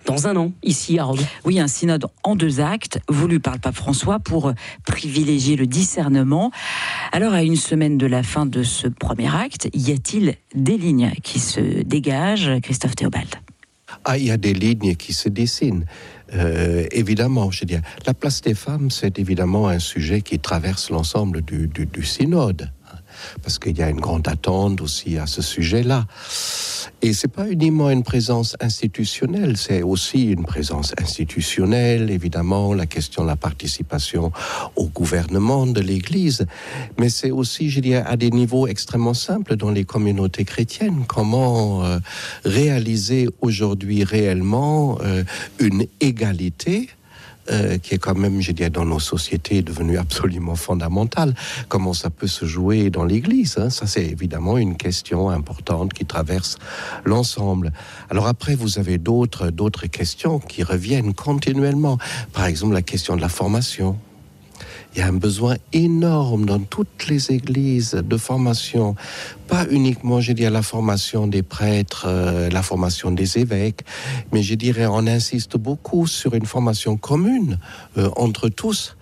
dans 0.06 0.26
un 0.26 0.36
an, 0.36 0.52
ici 0.62 0.98
à 0.98 1.04
Rome. 1.04 1.18
Oui, 1.44 1.60
un 1.60 1.68
synode 1.68 2.06
en 2.22 2.36
deux 2.36 2.60
actes, 2.60 3.00
voulu 3.08 3.40
par 3.40 3.54
le 3.54 3.60
pape 3.60 3.74
François 3.74 4.18
pour 4.18 4.52
privilégier 4.86 5.56
le 5.56 5.66
discernement. 5.66 6.50
Alors, 7.12 7.34
à 7.34 7.42
une 7.42 7.56
semaine 7.56 7.98
de 7.98 8.06
la 8.06 8.22
fin 8.22 8.46
de 8.46 8.62
ce 8.62 8.88
premier 8.88 9.34
acte, 9.34 9.68
y 9.74 9.92
a-t-il 9.92 10.36
des 10.54 10.76
lignes 10.76 11.12
qui 11.22 11.38
se 11.38 11.82
dégagent, 11.82 12.60
Christophe 12.62 12.96
Théobald? 12.96 13.28
Ah, 14.04 14.16
il 14.16 14.24
y 14.24 14.30
a 14.30 14.36
des 14.36 14.54
lignes 14.54 14.94
qui 14.94 15.12
se 15.12 15.28
dessinent. 15.28 15.84
Euh, 16.34 16.86
évidemment, 16.92 17.50
je 17.50 17.60
veux 17.60 17.66
dire, 17.66 17.82
la 18.06 18.14
place 18.14 18.40
des 18.40 18.54
femmes, 18.54 18.90
c'est 18.90 19.18
évidemment 19.18 19.68
un 19.68 19.80
sujet 19.80 20.22
qui 20.22 20.38
traverse 20.38 20.90
l'ensemble 20.90 21.42
du, 21.42 21.66
du, 21.66 21.86
du 21.86 22.04
synode 22.04 22.70
parce 23.42 23.58
qu'il 23.58 23.76
y 23.76 23.82
a 23.82 23.90
une 23.90 24.00
grande 24.00 24.26
attente 24.28 24.80
aussi 24.80 25.18
à 25.18 25.26
ce 25.26 25.42
sujet-là. 25.42 26.06
Et 27.02 27.14
c'est 27.14 27.28
pas 27.28 27.48
uniquement 27.48 27.88
une 27.88 28.02
présence 28.02 28.56
institutionnelle, 28.60 29.56
c'est 29.56 29.82
aussi 29.82 30.30
une 30.32 30.44
présence 30.44 30.92
institutionnelle, 31.00 32.10
évidemment, 32.10 32.74
la 32.74 32.84
question 32.84 33.22
de 33.22 33.28
la 33.28 33.36
participation 33.36 34.32
au 34.76 34.86
gouvernement 34.88 35.66
de 35.66 35.80
l'Église, 35.80 36.46
mais 36.98 37.08
c'est 37.08 37.30
aussi, 37.30 37.70
je 37.70 37.80
dirais, 37.80 38.04
à 38.06 38.18
des 38.18 38.30
niveaux 38.30 38.66
extrêmement 38.66 39.14
simples 39.14 39.56
dans 39.56 39.70
les 39.70 39.84
communautés 39.84 40.44
chrétiennes. 40.44 41.04
Comment 41.08 41.84
euh, 41.84 41.98
réaliser 42.44 43.28
aujourd'hui 43.40 44.04
réellement 44.04 44.98
euh, 45.02 45.24
une 45.58 45.86
égalité 46.00 46.90
euh, 47.50 47.78
qui 47.78 47.94
est 47.94 47.98
quand 47.98 48.14
même, 48.16 48.40
je 48.40 48.52
dirais, 48.52 48.70
dans 48.70 48.84
nos 48.84 49.00
sociétés 49.00 49.62
devenu 49.62 49.98
absolument 49.98 50.56
fondamentale. 50.56 51.34
Comment 51.68 51.92
ça 51.92 52.10
peut 52.10 52.26
se 52.26 52.44
jouer 52.44 52.90
dans 52.90 53.04
l'Église 53.04 53.58
hein? 53.58 53.70
Ça, 53.70 53.86
c'est 53.86 54.04
évidemment 54.04 54.58
une 54.58 54.76
question 54.76 55.30
importante 55.30 55.92
qui 55.92 56.04
traverse 56.04 56.58
l'ensemble. 57.04 57.72
Alors 58.10 58.26
après, 58.26 58.54
vous 58.54 58.78
avez 58.78 58.98
d'autres 58.98 59.50
d'autres 59.50 59.86
questions 59.86 60.38
qui 60.38 60.62
reviennent 60.62 61.14
continuellement. 61.14 61.98
Par 62.32 62.46
exemple, 62.46 62.74
la 62.74 62.82
question 62.82 63.16
de 63.16 63.20
la 63.20 63.28
formation. 63.28 63.98
Il 64.92 64.98
y 64.98 65.02
a 65.02 65.06
un 65.06 65.12
besoin 65.12 65.56
énorme 65.72 66.46
dans 66.46 66.58
toutes 66.58 67.06
les 67.08 67.30
églises 67.30 67.92
de 67.92 68.16
formation, 68.16 68.96
pas 69.46 69.66
uniquement, 69.70 70.20
je 70.20 70.32
dirais, 70.32 70.50
la 70.50 70.62
formation 70.62 71.28
des 71.28 71.42
prêtres, 71.44 72.06
euh, 72.08 72.50
la 72.50 72.62
formation 72.62 73.12
des 73.12 73.38
évêques, 73.38 73.82
mais 74.32 74.42
je 74.42 74.54
dirais, 74.54 74.86
on 74.86 75.06
insiste 75.06 75.56
beaucoup 75.56 76.08
sur 76.08 76.34
une 76.34 76.46
formation 76.46 76.96
commune 76.96 77.58
euh, 77.98 78.10
entre 78.16 78.48
tous. 78.48 78.96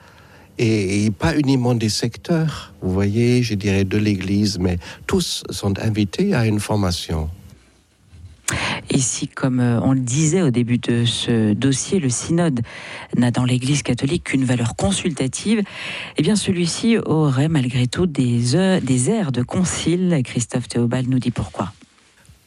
Et, 0.58 1.04
et, 1.04 1.10
pas 1.12 1.36
uniquement 1.36 1.74
des 1.74 1.88
secteurs, 1.88 2.74
vous 2.82 2.92
voyez, 2.92 3.42
je 3.44 3.54
dirais 3.54 3.84
de 3.84 3.96
l'Église, 3.96 4.58
mais 4.58 4.78
tous 5.06 5.44
sont 5.50 5.78
invités 5.78 6.34
à 6.34 6.44
une 6.46 6.58
formation. 6.58 7.30
Ici, 8.98 9.28
comme 9.28 9.60
euh, 9.60 9.78
on 9.80 9.92
le 9.92 10.00
disait 10.00 10.42
au 10.42 10.50
début 10.50 10.78
de 10.78 11.04
ce 11.04 11.52
dossier, 11.52 12.00
le 12.00 12.10
synode 12.10 12.62
n'a 13.16 13.30
dans 13.30 13.44
l'Église 13.44 13.84
catholique 13.84 14.24
qu'une 14.24 14.44
valeur 14.44 14.74
consultative. 14.74 15.62
Eh 16.16 16.22
bien, 16.22 16.34
celui-ci 16.34 16.98
aurait 16.98 17.46
malgré 17.46 17.86
tout 17.86 18.06
des, 18.06 18.80
des 18.82 19.10
airs 19.10 19.30
de 19.30 19.42
concile. 19.42 20.20
Christophe 20.24 20.66
Théobald 20.66 21.08
nous 21.08 21.20
dit 21.20 21.30
pourquoi. 21.30 21.72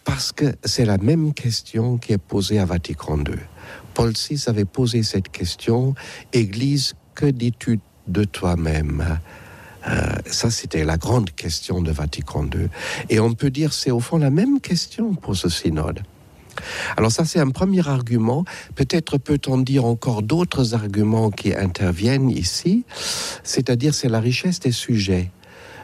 Parce 0.04 0.34
que 0.34 0.54
c'est 0.66 0.84
la 0.84 0.98
même 0.98 1.34
question 1.34 1.98
qui 1.98 2.12
est 2.12 2.18
posée 2.18 2.60
à 2.60 2.66
Vatican 2.66 3.20
II. 3.20 3.40
Paul 3.94 4.12
VI 4.12 4.44
avait 4.48 4.66
posé 4.66 5.04
cette 5.04 5.30
question 5.30 5.96
Église, 6.34 6.96
que 7.16 7.28
dis-tu 7.28 7.80
de 8.10 8.26
toi-même? 8.26 9.20
Euh, 9.88 10.16
ça, 10.26 10.52
c'était 10.52 10.84
la 10.84 10.98
grande 10.98 11.32
question 11.32 11.82
de 11.82 11.94
Vatican 11.94 12.44
II. 12.44 12.68
Et 13.10 13.22
on 13.22 13.32
peut 13.36 13.52
dire 13.52 13.72
c'est 13.72 13.92
au 13.92 14.02
fond 14.02 14.18
la 14.18 14.32
même 14.32 14.60
question 14.60 15.14
pour 15.14 15.38
ce 15.38 15.48
synode. 15.48 16.02
Alors 16.98 17.12
ça, 17.12 17.26
c'est 17.26 17.40
un 17.40 17.50
premier 17.50 17.88
argument. 17.88 18.46
Peut-être 18.76 19.18
peut-on 19.18 19.58
dire 19.58 19.86
encore 19.86 20.22
d'autres 20.22 20.74
arguments 20.74 21.32
qui 21.32 21.54
interviennent 21.54 22.30
ici, 22.30 22.86
c'est-à-dire 23.44 23.94
c'est 23.94 24.10
la 24.10 24.20
richesse 24.20 24.60
des 24.60 24.72
sujets. 24.72 25.32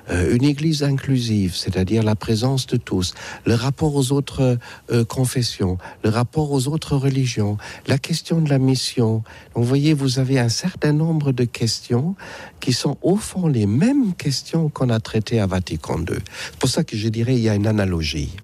Euh, 0.10 0.34
une 0.34 0.44
église 0.44 0.84
inclusive, 0.84 1.56
c'est-à-dire 1.56 2.04
la 2.04 2.16
présence 2.16 2.66
de 2.68 2.78
tous, 2.78 3.14
le 3.46 3.56
rapport 3.56 3.96
aux 3.96 4.12
autres 4.12 4.58
euh, 4.92 5.04
confessions, 5.04 5.78
le 6.04 6.10
rapport 6.10 6.52
aux 6.52 6.68
autres 6.68 6.96
religions, 6.96 7.58
la 7.88 7.98
question 7.98 8.40
de 8.40 8.50
la 8.50 8.60
mission. 8.60 9.24
Donc, 9.54 9.64
vous 9.64 9.66
voyez, 9.66 9.94
vous 9.94 10.20
avez 10.20 10.40
un 10.40 10.50
certain 10.50 10.94
nombre 10.94 11.32
de 11.32 11.44
questions 11.44 12.16
qui 12.60 12.72
sont 12.74 12.98
au 13.02 13.18
fond 13.18 13.48
les 13.48 13.66
mêmes 13.66 14.14
questions 14.14 14.70
qu'on 14.70 14.90
a 14.90 15.00
traitées 15.00 15.40
à 15.40 15.46
Vatican 15.46 16.00
II. 16.00 16.18
C'est 16.52 16.60
pour 16.60 16.70
ça 16.70 16.84
que 16.84 16.96
je 16.96 17.10
dirais 17.10 17.36
il 17.36 17.42
y 17.42 17.50
a 17.50 17.56
une 17.56 17.68
analogie 17.68 18.38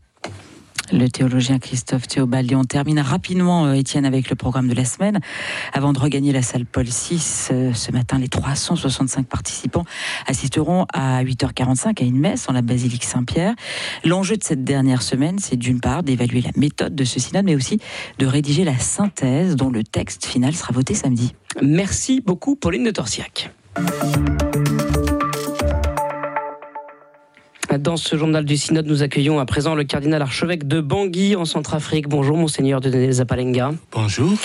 le 0.92 1.08
théologien 1.10 1.60
Christophe 1.60 2.08
Théobald. 2.08 2.52
Et 2.52 2.56
on 2.56 2.63
termine 2.63 3.00
rapidement, 3.00 3.66
euh, 3.66 3.74
Étienne, 3.74 4.06
avec 4.06 4.30
le 4.30 4.36
programme 4.36 4.68
de 4.68 4.74
la 4.74 4.86
semaine. 4.86 5.20
Avant 5.74 5.94
de 5.94 6.00
regagner 6.00 6.32
la 6.32 6.42
salle 6.42 6.66
Paul 6.66 6.86
VI, 6.86 7.22
euh, 7.52 7.74
ce 7.74 7.92
matin, 7.92 8.18
les 8.18 8.28
365 8.28 9.25
participants 9.28 9.86
assisteront 10.28 10.86
à 10.94 11.24
8h45 11.24 12.02
à 12.02 12.06
une 12.06 12.20
messe 12.20 12.50
en 12.50 12.54
la 12.54 12.62
basilique 12.62 13.04
Saint-Pierre. 13.04 13.56
L'enjeu 14.04 14.38
de 14.38 14.44
cette 14.44 14.63
dernière 14.63 15.02
semaine, 15.02 15.40
c'est 15.40 15.58
d'une 15.58 15.80
part 15.80 16.04
d'évaluer 16.04 16.42
la 16.42 16.52
méthode 16.56 16.96
de 16.96 17.04
ce 17.04 17.20
synode, 17.20 17.46
mais 17.46 17.56
aussi 17.56 17.80
de 18.20 18.25
rédiger 18.25 18.63
la 18.63 18.78
synthèse 18.78 19.56
dont 19.56 19.70
le 19.70 19.84
texte 19.84 20.25
final 20.25 20.54
sera 20.54 20.74
voté 20.74 20.94
samedi. 20.94 21.34
Merci 21.62 22.22
beaucoup, 22.22 22.56
Pauline 22.56 22.84
de 22.84 22.92
Torsiac. 22.92 23.52
Dans 27.80 27.98
ce 27.98 28.18
journal 28.18 28.46
du 28.46 28.56
Synode, 28.56 28.86
nous 28.86 29.01
accueillons 29.01 29.39
à 29.39 29.46
présent 29.46 29.74
le 29.74 29.84
cardinal 29.84 30.22
archevêque 30.22 30.68
de 30.68 30.80
Bangui 30.80 31.36
en 31.36 31.46
Centrafrique. 31.46 32.08
Bonjour, 32.08 32.38
monseigneur 32.38 32.82
de 32.82 33.12
Zapalenga. 33.12 33.72
Bonjour. 33.92 34.38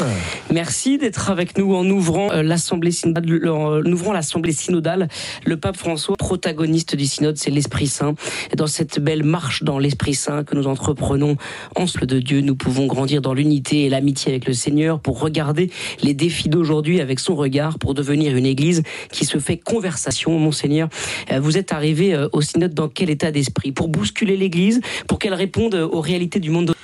Merci 0.53 0.97
d'être 0.97 1.31
avec 1.31 1.59
nous 1.59 1.75
en 1.75 1.85
ouvrant 1.91 2.31
euh, 2.31 2.43
l'assemblée 2.43 2.91
synodale. 2.91 3.49
En 3.49 3.85
ouvrant 3.85 4.13
l'assemblée 4.13 4.53
synodale, 4.53 5.09
le 5.45 5.57
pape 5.57 5.77
François, 5.77 6.17
protagoniste 6.17 6.97
du 6.97 7.07
synode, 7.07 7.37
c'est 7.37 7.51
l'Esprit 7.51 7.87
Saint. 7.87 8.15
Et 8.53 8.57
dans 8.57 8.67
cette 8.67 8.99
belle 9.01 9.25
marche 9.25 9.63
dans 9.63 9.79
l'Esprit 9.79 10.15
Saint 10.15 10.45
que 10.45 10.55
nous 10.55 10.67
entreprenons 10.67 11.37
en 11.75 11.85
de 12.07 12.21
Dieu, 12.21 12.41
nous 12.41 12.57
pouvons 12.57 12.87
grandir 12.87 13.21
dans 13.21 13.35
l'unité 13.35 13.85
et 13.85 13.89
l'amitié 13.89 14.33
avec 14.33 14.47
le 14.47 14.53
Seigneur 14.53 15.01
pour 15.01 15.21
regarder 15.21 15.71
les 16.03 16.15
défis 16.15 16.49
d'aujourd'hui 16.49 17.01
avec 17.01 17.19
son 17.19 17.35
regard 17.35 17.79
pour 17.79 17.95
devenir 17.95 18.37
une 18.37 18.47
Église 18.47 18.83
qui 19.11 19.25
se 19.25 19.39
fait 19.39 19.57
conversation. 19.57 20.39
Monseigneur, 20.39 20.89
euh, 21.33 21.41
vous 21.41 21.59
êtes 21.59 21.73
arrivé 21.73 22.15
euh, 22.15 22.29
au 22.33 22.41
synode 22.41 22.75
dans 22.75 22.89
quel 22.89 23.11
état 23.11 23.18
d'esprit, 23.27 23.73
pour 23.73 23.89
bousculer 23.89 24.37
l'Église, 24.37 24.81
pour 25.07 25.19
qu'elle 25.19 25.35
réponde 25.35 25.75
aux 25.75 26.01
réalités 26.01 26.41
du 26.41 26.51
monde 26.51 26.75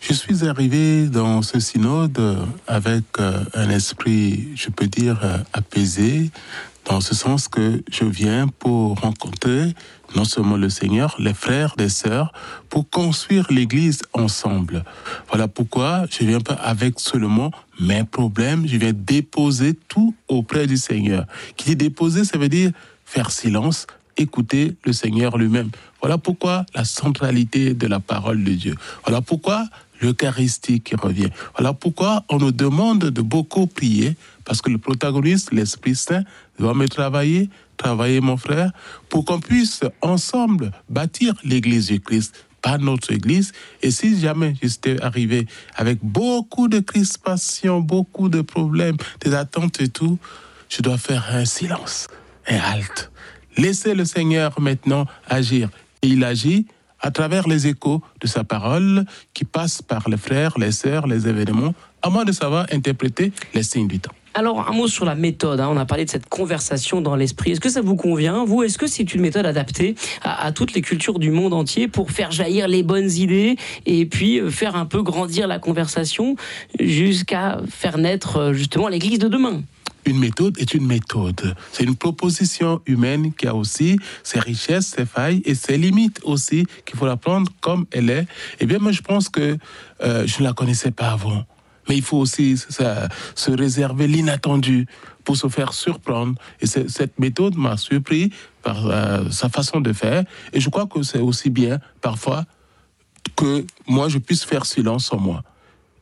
je 0.00 0.14
suis 0.14 0.48
arrivé 0.48 1.08
dans 1.08 1.42
ce 1.42 1.60
synode 1.60 2.18
avec 2.66 3.04
euh, 3.18 3.44
un 3.52 3.68
esprit, 3.68 4.48
je 4.54 4.70
peux 4.70 4.86
dire, 4.86 5.20
euh, 5.22 5.36
apaisé, 5.52 6.30
dans 6.86 7.00
ce 7.00 7.14
sens 7.14 7.48
que 7.48 7.82
je 7.90 8.04
viens 8.04 8.48
pour 8.48 8.98
rencontrer 8.98 9.74
non 10.16 10.24
seulement 10.24 10.56
le 10.56 10.70
Seigneur, 10.70 11.14
les 11.18 11.34
frères, 11.34 11.74
les 11.78 11.88
sœurs, 11.88 12.32
pour 12.68 12.88
construire 12.88 13.46
l'Église 13.50 14.02
ensemble. 14.12 14.84
Voilà 15.28 15.46
pourquoi 15.46 16.06
je 16.10 16.24
viens 16.24 16.40
pas 16.40 16.54
avec 16.54 16.98
seulement 16.98 17.52
mes 17.78 18.02
problèmes, 18.04 18.66
je 18.66 18.76
viens 18.76 18.92
déposer 18.92 19.74
tout 19.88 20.14
auprès 20.28 20.66
du 20.66 20.76
Seigneur. 20.76 21.26
Qui 21.56 21.66
dit 21.66 21.76
déposer, 21.76 22.24
ça 22.24 22.38
veut 22.38 22.48
dire 22.48 22.72
faire 23.04 23.30
silence, 23.30 23.86
écouter 24.16 24.76
le 24.84 24.92
Seigneur 24.92 25.38
lui-même. 25.38 25.70
Voilà 26.00 26.18
pourquoi 26.18 26.64
la 26.74 26.84
centralité 26.84 27.74
de 27.74 27.86
la 27.86 28.00
parole 28.00 28.42
de 28.44 28.52
Dieu. 28.52 28.74
Voilà 29.04 29.20
pourquoi 29.20 29.64
l'Eucharistie 30.00 30.80
qui 30.80 30.96
revient. 30.96 31.30
Voilà 31.56 31.72
pourquoi 31.72 32.24
on 32.28 32.38
nous 32.38 32.52
demande 32.52 33.10
de 33.10 33.22
beaucoup 33.22 33.66
prier, 33.66 34.16
parce 34.44 34.62
que 34.62 34.70
le 34.70 34.78
protagoniste, 34.78 35.52
l'Esprit 35.52 35.94
Saint, 35.94 36.24
doit 36.58 36.74
me 36.74 36.88
travailler, 36.88 37.50
travailler 37.76 38.20
mon 38.20 38.36
frère, 38.36 38.72
pour 39.08 39.24
qu'on 39.24 39.40
puisse 39.40 39.80
ensemble 40.00 40.72
bâtir 40.88 41.34
l'Église 41.44 41.88
du 41.88 42.00
Christ, 42.00 42.46
pas 42.62 42.78
notre 42.78 43.12
Église. 43.12 43.52
Et 43.82 43.90
si 43.90 44.18
jamais 44.18 44.54
j'étais 44.62 45.00
arrivé 45.02 45.46
avec 45.76 45.98
beaucoup 46.02 46.68
de 46.68 46.80
crispation, 46.80 47.80
beaucoup 47.80 48.28
de 48.28 48.42
problèmes, 48.42 48.96
des 49.20 49.34
attentes 49.34 49.80
et 49.80 49.88
tout, 49.88 50.18
je 50.68 50.82
dois 50.82 50.98
faire 50.98 51.26
un 51.30 51.44
silence, 51.44 52.08
un 52.46 52.58
halte 52.58 53.09
Laissez 53.60 53.94
le 53.94 54.06
Seigneur 54.06 54.58
maintenant 54.58 55.04
agir. 55.28 55.68
Et 56.00 56.08
il 56.08 56.24
agit 56.24 56.64
à 56.98 57.10
travers 57.10 57.46
les 57.46 57.66
échos 57.66 58.00
de 58.22 58.26
sa 58.26 58.42
parole 58.42 59.04
qui 59.34 59.44
passent 59.44 59.82
par 59.82 60.08
les 60.08 60.16
frères, 60.16 60.58
les 60.58 60.72
sœurs, 60.72 61.06
les 61.06 61.28
événements, 61.28 61.74
à 62.00 62.08
moins 62.08 62.24
de 62.24 62.32
savoir 62.32 62.64
interpréter 62.72 63.32
les 63.52 63.62
signes 63.62 63.86
du 63.86 64.00
temps. 64.00 64.12
Alors, 64.32 64.66
un 64.66 64.72
mot 64.72 64.88
sur 64.88 65.04
la 65.04 65.14
méthode. 65.14 65.60
hein. 65.60 65.68
On 65.70 65.76
a 65.76 65.84
parlé 65.84 66.06
de 66.06 66.10
cette 66.10 66.26
conversation 66.30 67.02
dans 67.02 67.16
l'esprit. 67.16 67.50
Est-ce 67.50 67.60
que 67.60 67.68
ça 67.68 67.82
vous 67.82 67.96
convient, 67.96 68.46
vous? 68.46 68.62
Est-ce 68.62 68.78
que 68.78 68.86
c'est 68.86 69.12
une 69.12 69.20
méthode 69.20 69.44
adaptée 69.44 69.94
à, 70.22 70.52
toutes 70.52 70.72
les 70.72 70.80
cultures 70.80 71.18
du 71.18 71.30
monde 71.30 71.52
entier 71.52 71.86
pour 71.86 72.12
faire 72.12 72.30
jaillir 72.30 72.66
les 72.66 72.82
bonnes 72.82 73.10
idées 73.10 73.56
et 73.84 74.06
puis 74.06 74.40
euh, 74.40 74.48
faire 74.48 74.74
un 74.74 74.86
peu 74.86 75.02
grandir 75.02 75.46
la 75.46 75.58
conversation 75.58 76.36
jusqu'à 76.78 77.60
faire 77.68 77.98
naître 77.98 78.36
euh, 78.38 78.52
justement 78.54 78.88
l'Église 78.88 79.18
de 79.18 79.28
demain? 79.28 79.62
Une 80.06 80.18
méthode 80.18 80.58
est 80.58 80.74
une 80.74 80.86
méthode. 80.86 81.54
C'est 81.72 81.84
une 81.84 81.96
proposition 81.96 82.80
humaine 82.86 83.32
qui 83.32 83.46
a 83.46 83.54
aussi 83.54 83.98
ses 84.22 84.40
richesses, 84.40 84.94
ses 84.96 85.06
failles 85.06 85.42
et 85.44 85.54
ses 85.54 85.76
limites 85.76 86.20
aussi, 86.24 86.66
qu'il 86.84 86.98
faut 86.98 87.06
la 87.06 87.16
prendre 87.16 87.50
comme 87.60 87.86
elle 87.90 88.10
est. 88.10 88.26
Eh 88.60 88.66
bien, 88.66 88.78
moi, 88.78 88.92
je 88.92 89.02
pense 89.02 89.28
que 89.28 89.58
euh, 90.02 90.26
je 90.26 90.40
ne 90.40 90.44
la 90.44 90.52
connaissais 90.52 90.90
pas 90.90 91.10
avant. 91.10 91.44
Mais 91.88 91.96
il 91.96 92.02
faut 92.02 92.18
aussi 92.18 92.56
se 92.56 93.50
réserver 93.50 94.06
l'inattendu 94.06 94.86
pour 95.24 95.36
se 95.36 95.48
faire 95.48 95.72
surprendre. 95.72 96.34
Et 96.60 96.66
cette 96.66 97.18
méthode 97.18 97.56
m'a 97.56 97.76
surpris 97.76 98.32
par 98.62 98.86
euh, 98.86 99.30
sa 99.30 99.48
façon 99.48 99.80
de 99.80 99.92
faire. 99.92 100.24
Et 100.52 100.60
je 100.60 100.70
crois 100.70 100.86
que 100.86 101.02
c'est 101.02 101.18
aussi 101.18 101.50
bien, 101.50 101.78
parfois, 102.00 102.44
que 103.36 103.64
moi, 103.86 104.08
je 104.08 104.18
puisse 104.18 104.44
faire 104.44 104.66
silence 104.66 105.12
en 105.12 105.18
moi 105.18 105.42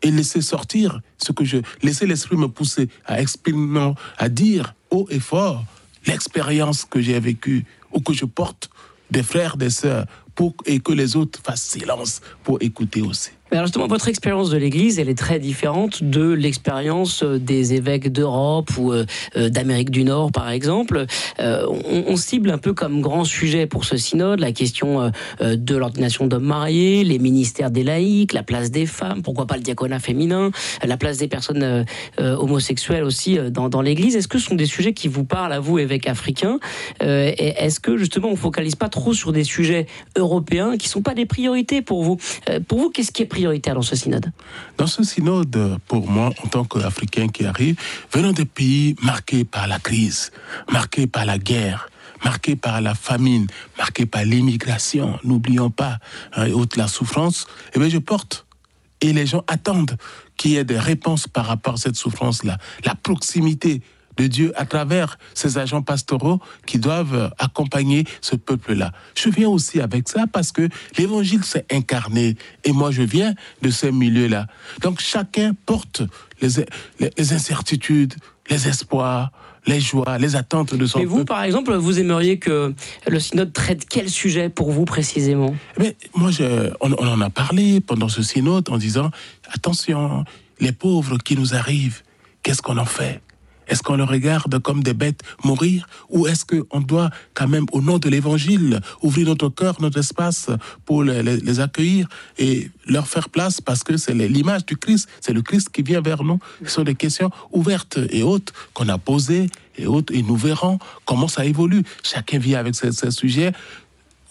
et 0.02 0.10
laisser 0.10 0.40
sortir 0.40 1.00
ce 1.18 1.32
que 1.32 1.44
je 1.44 1.58
laisser 1.82 2.06
l'esprit 2.06 2.36
me 2.36 2.48
pousser 2.48 2.88
à 3.04 3.20
exprimer 3.20 3.92
à 4.16 4.28
dire 4.28 4.74
haut 4.90 5.06
et 5.10 5.20
fort 5.20 5.64
l'expérience 6.06 6.84
que 6.84 7.00
j'ai 7.00 7.18
vécue 7.20 7.64
ou 7.92 8.00
que 8.00 8.12
je 8.12 8.24
porte 8.24 8.70
des 9.10 9.22
frères 9.22 9.56
des 9.56 9.70
sœurs 9.70 10.06
pour 10.34 10.54
et 10.66 10.80
que 10.80 10.92
les 10.92 11.16
autres 11.16 11.40
fassent 11.42 11.62
silence 11.62 12.20
pour 12.44 12.58
écouter 12.60 13.02
aussi 13.02 13.30
Alors 13.50 13.64
justement, 13.64 13.86
votre 13.86 14.08
expérience 14.08 14.50
de 14.50 14.58
l'Église, 14.58 14.98
elle 14.98 15.08
est 15.08 15.16
très 15.16 15.38
différente 15.38 16.04
de 16.04 16.32
l'expérience 16.32 17.22
euh, 17.22 17.38
des 17.38 17.72
évêques 17.72 18.12
d'Europe 18.12 18.70
ou 18.76 18.92
euh, 18.92 19.06
euh, 19.36 19.48
d'Amérique 19.48 19.90
du 19.90 20.04
Nord, 20.04 20.32
par 20.32 20.50
exemple. 20.50 21.06
On, 21.38 22.16
cible 22.16 22.50
un 22.50 22.58
peu 22.58 22.74
comme 22.74 23.00
grand 23.00 23.24
sujet 23.24 23.66
pour 23.66 23.84
ce 23.84 23.96
synode 23.96 24.40
la 24.40 24.50
question 24.50 25.12
de 25.40 25.76
l'ordination 25.76 26.26
d'hommes 26.26 26.44
mariés, 26.44 27.04
les 27.04 27.18
ministères 27.18 27.70
des 27.70 27.84
laïcs, 27.84 28.32
la 28.32 28.42
place 28.42 28.70
des 28.70 28.86
femmes, 28.86 29.22
pourquoi 29.22 29.46
pas 29.46 29.56
le 29.56 29.62
diaconat 29.62 30.00
féminin, 30.00 30.50
la 30.84 30.96
place 30.96 31.18
des 31.18 31.28
personnes 31.28 31.84
homosexuelles 32.18 33.04
aussi 33.04 33.38
dans, 33.50 33.82
l'Église. 33.82 34.16
Est-ce 34.16 34.26
que 34.26 34.38
ce 34.38 34.48
sont 34.48 34.56
des 34.56 34.66
sujets 34.66 34.92
qui 34.92 35.06
vous 35.06 35.24
parlent 35.24 35.52
à 35.52 35.60
vous, 35.60 35.78
Euh, 35.78 37.32
et 37.38 37.54
Est-ce 37.58 37.80
que 37.80 37.96
justement 37.96 38.28
on 38.28 38.36
focalise 38.36 38.74
pas 38.74 38.88
trop 38.88 39.14
sur 39.14 39.32
des 39.32 39.44
sujets 39.44 39.86
européens 40.16 40.76
qui 40.76 40.88
sont 40.88 41.02
pas 41.02 41.14
des 41.14 41.26
priorités 41.26 41.82
pour 41.82 42.02
vous? 42.02 42.18
Pour 42.66 42.78
vous, 42.78 42.90
qu'est-ce 42.90 43.12
qui 43.12 43.22
est 43.22 43.26
dans 43.74 43.82
ce 43.82 43.94
synode 43.94 44.32
Dans 44.76 44.86
ce 44.86 45.02
synode, 45.04 45.78
pour 45.86 46.10
moi, 46.10 46.30
en 46.42 46.48
tant 46.48 46.64
qu'Africain 46.64 47.28
qui 47.28 47.44
arrive, 47.44 47.76
venant 48.12 48.32
des 48.32 48.44
pays 48.44 48.96
marqués 49.02 49.44
par 49.44 49.68
la 49.68 49.78
crise, 49.78 50.32
marqués 50.72 51.06
par 51.06 51.24
la 51.24 51.38
guerre, 51.38 51.88
marqués 52.24 52.56
par 52.56 52.80
la 52.80 52.94
famine, 52.94 53.46
marqués 53.76 54.06
par 54.06 54.24
l'immigration, 54.24 55.18
n'oublions 55.22 55.70
pas, 55.70 55.98
hein, 56.34 56.46
et 56.46 56.76
la 56.76 56.88
souffrance, 56.88 57.46
eh 57.74 57.78
bien, 57.78 57.88
je 57.88 57.98
porte. 57.98 58.46
Et 59.00 59.12
les 59.12 59.26
gens 59.26 59.44
attendent 59.46 59.96
qu'il 60.36 60.52
y 60.52 60.56
ait 60.56 60.64
des 60.64 60.78
réponses 60.78 61.28
par 61.28 61.46
rapport 61.46 61.74
à 61.74 61.76
cette 61.76 61.96
souffrance-là. 61.96 62.58
La 62.84 62.96
proximité 62.96 63.82
de 64.18 64.26
Dieu 64.26 64.52
à 64.56 64.66
travers 64.66 65.18
ces 65.34 65.56
agents 65.56 65.82
pastoraux 65.82 66.40
qui 66.66 66.78
doivent 66.78 67.32
accompagner 67.38 68.04
ce 68.20 68.36
peuple-là. 68.36 68.92
Je 69.14 69.30
viens 69.30 69.48
aussi 69.48 69.80
avec 69.80 70.08
ça 70.08 70.24
parce 70.30 70.52
que 70.52 70.68
l'évangile 70.98 71.44
s'est 71.44 71.64
incarné 71.72 72.36
et 72.64 72.72
moi 72.72 72.90
je 72.90 73.02
viens 73.02 73.34
de 73.62 73.70
ce 73.70 73.86
milieu-là. 73.86 74.46
Donc 74.82 75.00
chacun 75.00 75.52
porte 75.64 76.02
les, 76.42 76.48
les, 77.00 77.10
les 77.16 77.32
incertitudes, 77.32 78.14
les 78.50 78.68
espoirs, 78.68 79.30
les 79.66 79.80
joies, 79.80 80.18
les 80.18 80.34
attentes 80.34 80.74
de 80.74 80.86
son 80.86 80.98
Mais 80.98 81.04
vous, 81.04 81.16
peuple. 81.18 81.26
par 81.28 81.42
exemple, 81.42 81.74
vous 81.74 81.98
aimeriez 82.00 82.38
que 82.38 82.74
le 83.06 83.20
synode 83.20 83.52
traite 83.52 83.86
quel 83.88 84.08
sujet 84.08 84.48
pour 84.48 84.70
vous 84.72 84.84
précisément? 84.84 85.54
Mais 85.78 85.96
moi, 86.14 86.30
je, 86.30 86.70
on, 86.80 86.92
on 86.92 87.06
en 87.06 87.20
a 87.20 87.30
parlé 87.30 87.80
pendant 87.80 88.08
ce 88.08 88.22
synode 88.22 88.68
en 88.70 88.78
disant 88.78 89.10
attention, 89.52 90.24
les 90.60 90.72
pauvres 90.72 91.18
qui 91.18 91.36
nous 91.36 91.54
arrivent, 91.54 92.02
qu'est-ce 92.42 92.62
qu'on 92.62 92.78
en 92.78 92.86
fait? 92.86 93.20
Est-ce 93.68 93.82
qu'on 93.82 93.96
les 93.96 94.02
regarde 94.02 94.58
comme 94.60 94.82
des 94.82 94.94
bêtes 94.94 95.20
mourir 95.44 95.88
Ou 96.10 96.26
est-ce 96.26 96.44
qu'on 96.44 96.80
doit 96.80 97.10
quand 97.34 97.48
même, 97.48 97.66
au 97.72 97.80
nom 97.80 97.98
de 97.98 98.08
l'évangile, 98.08 98.80
ouvrir 99.02 99.28
notre 99.28 99.48
cœur, 99.48 99.80
notre 99.80 99.98
espace 99.98 100.48
pour 100.84 101.04
les, 101.04 101.60
accueillir 101.60 102.08
et 102.38 102.70
leur 102.86 103.06
faire 103.06 103.28
place 103.28 103.60
parce 103.60 103.82
que 103.84 103.96
c'est 103.96 104.14
l'image 104.14 104.64
du 104.66 104.76
Christ, 104.76 105.08
c'est 105.20 105.32
le 105.32 105.42
Christ 105.42 105.70
qui 105.70 105.82
vient 105.82 106.00
vers 106.00 106.24
nous. 106.24 106.38
Ce 106.64 106.70
sont 106.70 106.84
des 106.84 106.94
questions 106.94 107.30
ouvertes 107.52 107.98
et 108.10 108.22
hautes 108.22 108.52
qu'on 108.74 108.88
a 108.88 108.98
posées 108.98 109.48
et 109.76 109.86
autres, 109.86 110.12
et 110.14 110.22
nous 110.22 110.36
verrons 110.36 110.78
comment 111.04 111.28
ça 111.28 111.44
évolue. 111.44 111.82
Chacun 112.02 112.38
vient 112.38 112.58
avec 112.58 112.74
ses, 112.74 112.92
ses 112.92 113.10
sujets. 113.10 113.52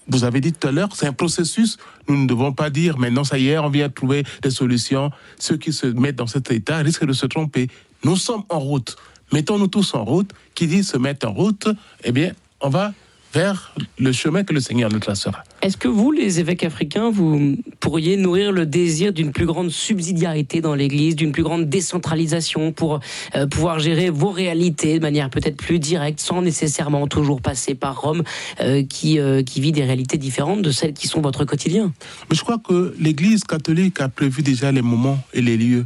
Vous 0.10 0.24
avez 0.24 0.40
dit 0.40 0.54
tout 0.54 0.68
à 0.68 0.72
l'heure, 0.72 0.90
c'est 0.94 1.08
un 1.08 1.14
processus. 1.14 1.78
Nous 2.08 2.16
ne 2.16 2.28
devons 2.28 2.54
pas 2.54 2.70
dire 2.70 2.98
maintenant, 2.98 3.24
ça 3.24 3.38
y 3.38 3.50
est, 3.50 3.58
on 3.58 3.70
vient 3.70 3.90
trouver 3.90 4.24
des 4.42 4.52
solutions. 4.52 5.12
Ceux 5.38 5.58
qui 5.58 5.74
se 5.74 5.88
mettent 5.88 6.16
dans 6.16 6.28
cet 6.28 6.50
état 6.52 6.78
risquent 6.78 7.06
de 7.06 7.14
se 7.14 7.26
tromper. 7.26 7.68
Nous 8.04 8.16
sommes 8.16 8.44
en 8.50 8.60
route. 8.60 8.96
Mettons-nous 9.32 9.68
tous 9.68 9.94
en 9.94 10.04
route. 10.04 10.32
Qui 10.56 10.68
dit 10.68 10.84
se 10.84 10.98
mettre 10.98 11.28
en 11.28 11.34
route, 11.34 11.68
eh 12.04 12.12
bien, 12.12 12.32
on 12.62 12.70
va 12.70 12.94
vers 13.34 13.76
le 14.00 14.12
chemin 14.12 14.44
que 14.44 14.54
le 14.54 14.60
Seigneur 14.60 14.92
nous 14.92 15.00
tracera. 15.00 15.44
Est-ce 15.62 15.78
que 15.78 15.88
vous, 15.88 16.12
les 16.12 16.40
évêques 16.40 16.64
africains, 16.64 17.12
vous 17.12 17.58
pourriez 17.80 18.18
nourrir 18.18 18.52
le 18.52 18.66
désir 18.66 19.14
d'une 19.14 19.32
plus 19.32 19.46
grande 19.46 19.70
subsidiarité 19.70 20.62
dans 20.62 20.74
l'Église, 20.74 21.16
d'une 21.16 21.32
plus 21.32 21.44
grande 21.44 21.70
décentralisation 21.70 22.72
pour 22.72 23.00
euh, 23.36 23.46
pouvoir 23.46 23.80
gérer 23.80 24.10
vos 24.10 24.32
réalités 24.32 24.96
de 24.96 25.02
manière 25.04 25.30
peut-être 25.30 25.58
plus 25.58 25.78
directe, 25.78 26.20
sans 26.20 26.42
nécessairement 26.42 27.08
toujours 27.08 27.42
passer 27.42 27.76
par 27.76 28.02
Rome, 28.02 28.24
euh, 28.62 28.84
qui, 28.84 29.20
euh, 29.20 29.44
qui 29.44 29.62
vit 29.62 29.72
des 29.72 29.84
réalités 29.84 30.18
différentes 30.18 30.62
de 30.62 30.72
celles 30.72 30.94
qui 30.94 31.08
sont 31.08 31.22
votre 31.22 31.44
quotidien? 31.46 31.92
Mais 32.30 32.36
je 32.36 32.42
crois 32.42 32.58
que 32.58 32.96
l'Église 33.00 33.44
catholique 33.44 34.00
a 34.00 34.10
prévu 34.10 34.42
déjà 34.42 34.72
les 34.72 34.82
moments 34.82 35.20
et 35.34 35.42
les 35.42 35.58
lieux 35.58 35.86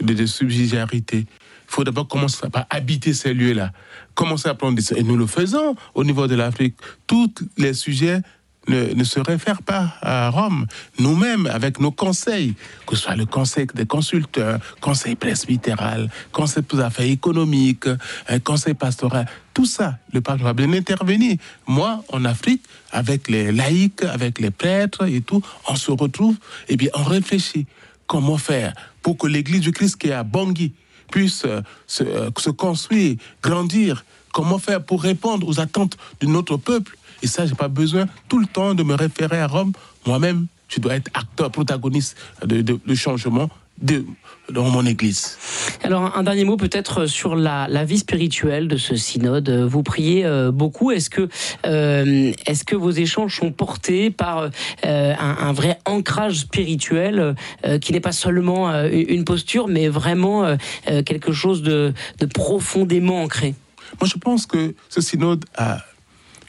de, 0.00 0.12
de 0.12 0.26
subsidiarité. 0.26 1.26
Il 1.72 1.76
faut 1.76 1.84
d'abord 1.84 2.06
commencer 2.06 2.50
par 2.50 2.66
habiter 2.68 3.14
ces 3.14 3.32
lieux-là, 3.32 3.72
commencer 4.14 4.46
à 4.46 4.54
prendre 4.54 4.76
des... 4.76 4.92
Et 4.92 5.02
nous 5.02 5.16
le 5.16 5.26
faisons 5.26 5.74
au 5.94 6.04
niveau 6.04 6.26
de 6.26 6.34
l'Afrique. 6.34 6.74
Tous 7.06 7.32
les 7.56 7.72
sujets 7.72 8.20
ne, 8.68 8.92
ne 8.92 9.04
se 9.04 9.18
réfèrent 9.20 9.62
pas 9.62 9.94
à 10.02 10.28
Rome. 10.28 10.66
Nous-mêmes, 10.98 11.46
avec 11.46 11.80
nos 11.80 11.90
conseils, 11.90 12.52
que 12.86 12.94
ce 12.94 13.04
soit 13.04 13.16
le 13.16 13.24
conseil 13.24 13.68
des 13.74 13.86
consulteurs, 13.86 14.60
conseil 14.82 15.14
presbytéral, 15.14 16.10
conseil 16.30 16.62
pour 16.62 16.78
affaires 16.80 17.06
économiques, 17.06 17.88
un 18.28 18.38
conseil 18.38 18.74
pastoral, 18.74 19.26
tout 19.54 19.64
ça, 19.64 19.96
le 20.12 20.20
pape 20.20 20.40
va 20.40 20.52
bien 20.52 20.70
intervenir. 20.74 21.38
Moi, 21.66 22.04
en 22.08 22.26
Afrique, 22.26 22.64
avec 22.90 23.28
les 23.28 23.50
laïcs, 23.50 24.04
avec 24.04 24.40
les 24.40 24.50
prêtres 24.50 25.08
et 25.08 25.22
tout, 25.22 25.42
on 25.66 25.76
se 25.76 25.90
retrouve, 25.90 26.36
et 26.68 26.76
bien, 26.76 26.90
on 26.92 27.02
réfléchit. 27.02 27.64
Comment 28.06 28.36
faire 28.36 28.74
pour 29.00 29.16
que 29.16 29.26
l'Église 29.26 29.62
du 29.62 29.72
Christ 29.72 29.96
qui 29.96 30.08
est 30.08 30.12
à 30.12 30.22
Bangui 30.22 30.74
puisse 31.12 31.44
euh, 31.44 31.60
se, 31.86 32.02
euh, 32.02 32.30
se 32.36 32.50
construire, 32.50 33.16
grandir. 33.42 34.04
Comment 34.32 34.58
faire 34.58 34.82
pour 34.82 35.02
répondre 35.02 35.46
aux 35.46 35.60
attentes 35.60 35.96
de 36.20 36.26
notre 36.26 36.56
peuple? 36.56 36.96
Et 37.22 37.28
ça, 37.28 37.46
j'ai 37.46 37.54
pas 37.54 37.68
besoin 37.68 38.06
tout 38.28 38.40
le 38.40 38.46
temps 38.46 38.74
de 38.74 38.82
me 38.82 38.94
référer 38.94 39.38
à 39.38 39.46
Rome. 39.46 39.72
Moi-même, 40.06 40.46
je 40.68 40.80
dois 40.80 40.96
être 40.96 41.10
acteur, 41.14 41.50
protagoniste 41.52 42.16
de, 42.44 42.62
de, 42.62 42.80
de 42.84 42.94
changement 42.94 43.48
de, 43.82 44.04
dans 44.50 44.68
mon 44.70 44.86
Église. 44.86 45.36
Alors, 45.82 46.16
un 46.16 46.22
dernier 46.22 46.44
mot 46.44 46.56
peut-être 46.56 47.06
sur 47.06 47.34
la, 47.34 47.66
la, 47.68 47.84
vie 47.84 47.98
spirituelle 47.98 48.68
de 48.68 48.76
ce 48.76 48.96
synode. 48.96 49.50
Vous 49.50 49.82
priez 49.82 50.24
euh, 50.24 50.50
beaucoup. 50.50 50.90
Est-ce 50.90 51.10
que, 51.10 51.28
euh, 51.66 52.32
est 52.46 52.64
que 52.64 52.76
vos 52.76 52.90
échanges 52.90 53.36
sont 53.36 53.52
portés 53.52 54.10
par 54.10 54.50
euh, 54.84 55.14
un, 55.18 55.36
un, 55.40 55.52
vrai 55.52 55.78
ancrage 55.84 56.36
spirituel 56.40 57.34
qui 57.80 57.92
n'est 57.92 58.00
pas 58.00 58.12
seulement 58.12 58.72
une 58.84 59.24
posture, 59.24 59.68
mais 59.68 59.88
vraiment 59.88 60.56
quelque 60.84 61.32
chose 61.32 61.62
de, 61.62 61.92
de, 62.18 62.26
profondément 62.26 63.22
ancré? 63.22 63.54
Moi, 64.00 64.08
je 64.08 64.16
pense 64.16 64.46
que 64.46 64.74
ce 64.88 65.00
synode 65.00 65.44
a 65.56 65.78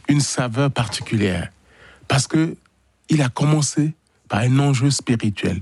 une 0.08 0.20
saveur 0.22 0.72
particulière 0.72 1.50
parce 2.08 2.28
que 2.28 2.56
il 3.10 3.22
a 3.22 3.30
commencé 3.30 3.94
par 4.30 4.40
un 4.40 4.60
enjeu 4.60 4.90
spirituel. 4.90 5.62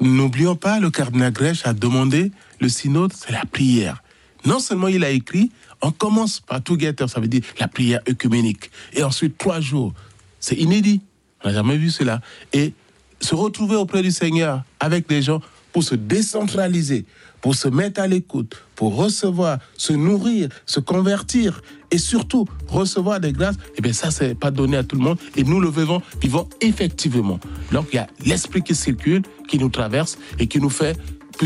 N'oublions 0.00 0.56
pas, 0.56 0.80
le 0.80 0.90
cardinal 0.90 1.32
Grèche 1.32 1.66
a 1.66 1.74
demandé 1.74 2.32
le 2.58 2.68
synode, 2.68 3.12
c'est 3.12 3.32
la 3.32 3.44
prière. 3.44 4.02
Non 4.46 4.58
seulement 4.58 4.88
il 4.88 5.04
a 5.04 5.10
écrit, 5.10 5.50
on 5.82 5.90
commence 5.90 6.40
par 6.40 6.62
Together, 6.62 7.08
ça 7.08 7.20
veut 7.20 7.28
dire 7.28 7.42
la 7.58 7.68
prière 7.68 8.00
œcuménique. 8.08 8.70
Et 8.94 9.02
ensuite, 9.02 9.36
trois 9.36 9.60
jours. 9.60 9.92
C'est 10.40 10.56
inédit. 10.56 11.02
On 11.44 11.48
n'a 11.48 11.54
jamais 11.54 11.76
vu 11.76 11.90
cela. 11.90 12.20
Et 12.52 12.72
se 13.20 13.34
retrouver 13.34 13.76
auprès 13.76 14.02
du 14.02 14.10
Seigneur 14.10 14.62
avec 14.78 15.06
des 15.06 15.20
gens 15.20 15.40
pour 15.72 15.84
se 15.84 15.94
décentraliser, 15.94 17.04
pour 17.40 17.54
se 17.54 17.68
mettre 17.68 18.00
à 18.00 18.06
l'écoute, 18.06 18.56
pour 18.74 18.96
recevoir, 18.96 19.58
se 19.76 19.92
nourrir, 19.92 20.48
se 20.66 20.80
convertir 20.80 21.62
et 21.90 21.98
surtout 21.98 22.46
recevoir 22.68 23.20
des 23.20 23.32
grâces, 23.32 23.56
eh 23.76 23.82
bien 23.82 23.92
ça, 23.92 24.10
c'est 24.10 24.34
pas 24.34 24.50
donné 24.50 24.76
à 24.76 24.84
tout 24.84 24.96
le 24.96 25.02
monde. 25.02 25.18
Et 25.36 25.44
nous 25.44 25.60
le 25.60 25.68
vivons, 25.68 26.02
vivons 26.20 26.48
effectivement. 26.60 27.40
Donc 27.72 27.88
il 27.92 27.96
y 27.96 27.98
a 27.98 28.06
l'esprit 28.24 28.62
qui 28.62 28.74
circule, 28.74 29.22
qui 29.48 29.58
nous 29.58 29.70
traverse 29.70 30.18
et 30.38 30.46
qui 30.46 30.60
nous 30.60 30.70
fait 30.70 30.96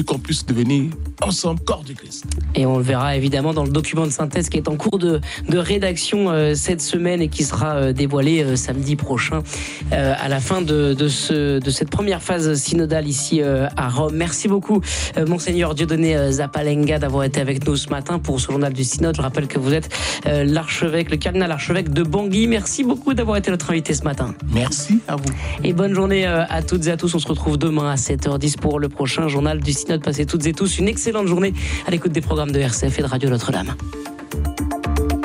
qu'on 0.02 0.18
puisse 0.18 0.44
devenir 0.44 0.90
ensemble 1.22 1.60
corps 1.60 1.84
du 1.84 1.94
Christ. 1.94 2.24
Et 2.54 2.66
on 2.66 2.78
le 2.78 2.82
verra 2.82 3.16
évidemment 3.16 3.54
dans 3.54 3.64
le 3.64 3.70
document 3.70 4.06
de 4.06 4.10
synthèse 4.10 4.48
qui 4.48 4.56
est 4.56 4.68
en 4.68 4.76
cours 4.76 4.98
de, 4.98 5.20
de 5.48 5.58
rédaction 5.58 6.30
euh, 6.30 6.54
cette 6.54 6.80
semaine 6.80 7.22
et 7.22 7.28
qui 7.28 7.44
sera 7.44 7.76
euh, 7.76 7.92
dévoilé 7.92 8.42
euh, 8.42 8.56
samedi 8.56 8.96
prochain 8.96 9.42
à 9.90 10.28
la 10.28 10.40
fin 10.40 10.62
de, 10.62 10.94
de, 10.94 11.08
ce, 11.08 11.58
de 11.58 11.70
cette 11.70 11.90
première 11.90 12.22
phase 12.22 12.54
synodale 12.54 13.06
ici 13.06 13.40
à 13.42 13.88
Rome. 13.88 14.14
Merci 14.14 14.48
beaucoup, 14.48 14.80
Monseigneur 15.26 15.74
Dieudonné 15.74 16.32
Zapalenga, 16.32 16.98
d'avoir 16.98 17.24
été 17.24 17.40
avec 17.40 17.66
nous 17.66 17.76
ce 17.76 17.90
matin 17.90 18.18
pour 18.18 18.40
ce 18.40 18.46
journal 18.46 18.72
du 18.72 18.82
synode. 18.82 19.14
Je 19.16 19.22
rappelle 19.22 19.46
que 19.46 19.58
vous 19.58 19.72
êtes 19.72 19.88
l'archevêque, 20.24 21.10
le 21.10 21.16
cardinal 21.16 21.50
archevêque 21.52 21.90
de 21.90 22.02
Bangui. 22.02 22.46
Merci 22.46 22.82
beaucoup 22.82 23.14
d'avoir 23.14 23.36
été 23.36 23.50
notre 23.50 23.70
invité 23.70 23.94
ce 23.94 24.04
matin. 24.04 24.34
Merci 24.52 25.00
à 25.06 25.16
vous. 25.16 25.24
Et 25.62 25.72
bonne 25.72 25.94
journée 25.94 26.24
à 26.26 26.62
toutes 26.62 26.86
et 26.86 26.90
à 26.90 26.96
tous. 26.96 27.14
On 27.14 27.18
se 27.18 27.28
retrouve 27.28 27.58
demain 27.58 27.90
à 27.90 27.96
7h10 27.96 28.58
pour 28.58 28.80
le 28.80 28.88
prochain 28.88 29.28
journal 29.28 29.60
du 29.60 29.72
synode 29.72 29.83
de 29.92 30.02
passer 30.02 30.26
toutes 30.26 30.46
et 30.46 30.52
tous 30.52 30.78
une 30.78 30.88
excellente 30.88 31.26
journée 31.26 31.52
à 31.86 31.90
l'écoute 31.90 32.12
des 32.12 32.20
programmes 32.20 32.52
de 32.52 32.60
RCF 32.60 32.98
et 32.98 33.02
de 33.02 33.06
Radio 33.06 33.30
Notre-Dame. 33.30 33.74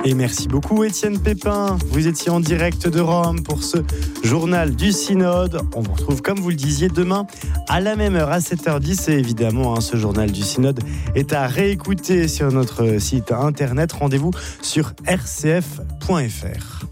Et 0.05 0.13
merci 0.13 0.47
beaucoup 0.47 0.83
Étienne 0.83 1.19
Pépin. 1.19 1.77
Vous 1.91 2.07
étiez 2.07 2.31
en 2.31 2.39
direct 2.39 2.87
de 2.87 3.01
Rome 3.01 3.43
pour 3.43 3.63
ce 3.63 3.77
journal 4.23 4.75
du 4.75 4.91
synode. 4.91 5.61
On 5.75 5.81
vous 5.81 5.91
retrouve 5.91 6.21
comme 6.21 6.39
vous 6.39 6.49
le 6.49 6.55
disiez 6.55 6.87
demain 6.87 7.27
à 7.67 7.81
la 7.81 7.95
même 7.95 8.15
heure 8.15 8.31
à 8.31 8.39
7h10 8.39 9.11
et 9.11 9.19
évidemment 9.19 9.75
hein, 9.75 9.81
ce 9.81 9.97
journal 9.97 10.31
du 10.31 10.41
synode 10.41 10.79
est 11.15 11.33
à 11.33 11.47
réécouter 11.47 12.27
sur 12.27 12.51
notre 12.51 12.99
site 12.99 13.31
internet. 13.31 13.91
Rendez-vous 13.91 14.31
sur 14.61 14.93
rcf.fr. 15.05 16.85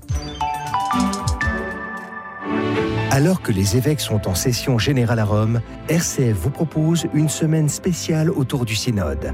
Alors 3.17 3.41
que 3.41 3.51
les 3.51 3.75
évêques 3.75 3.99
sont 3.99 4.27
en 4.27 4.35
session 4.35 4.77
générale 4.77 5.17
à 5.17 5.25
Rome, 5.25 5.59
RCF 5.89 6.37
vous 6.37 6.51
propose 6.51 7.07
une 7.15 7.29
semaine 7.29 7.67
spéciale 7.67 8.29
autour 8.29 8.63
du 8.63 8.75
synode. 8.75 9.25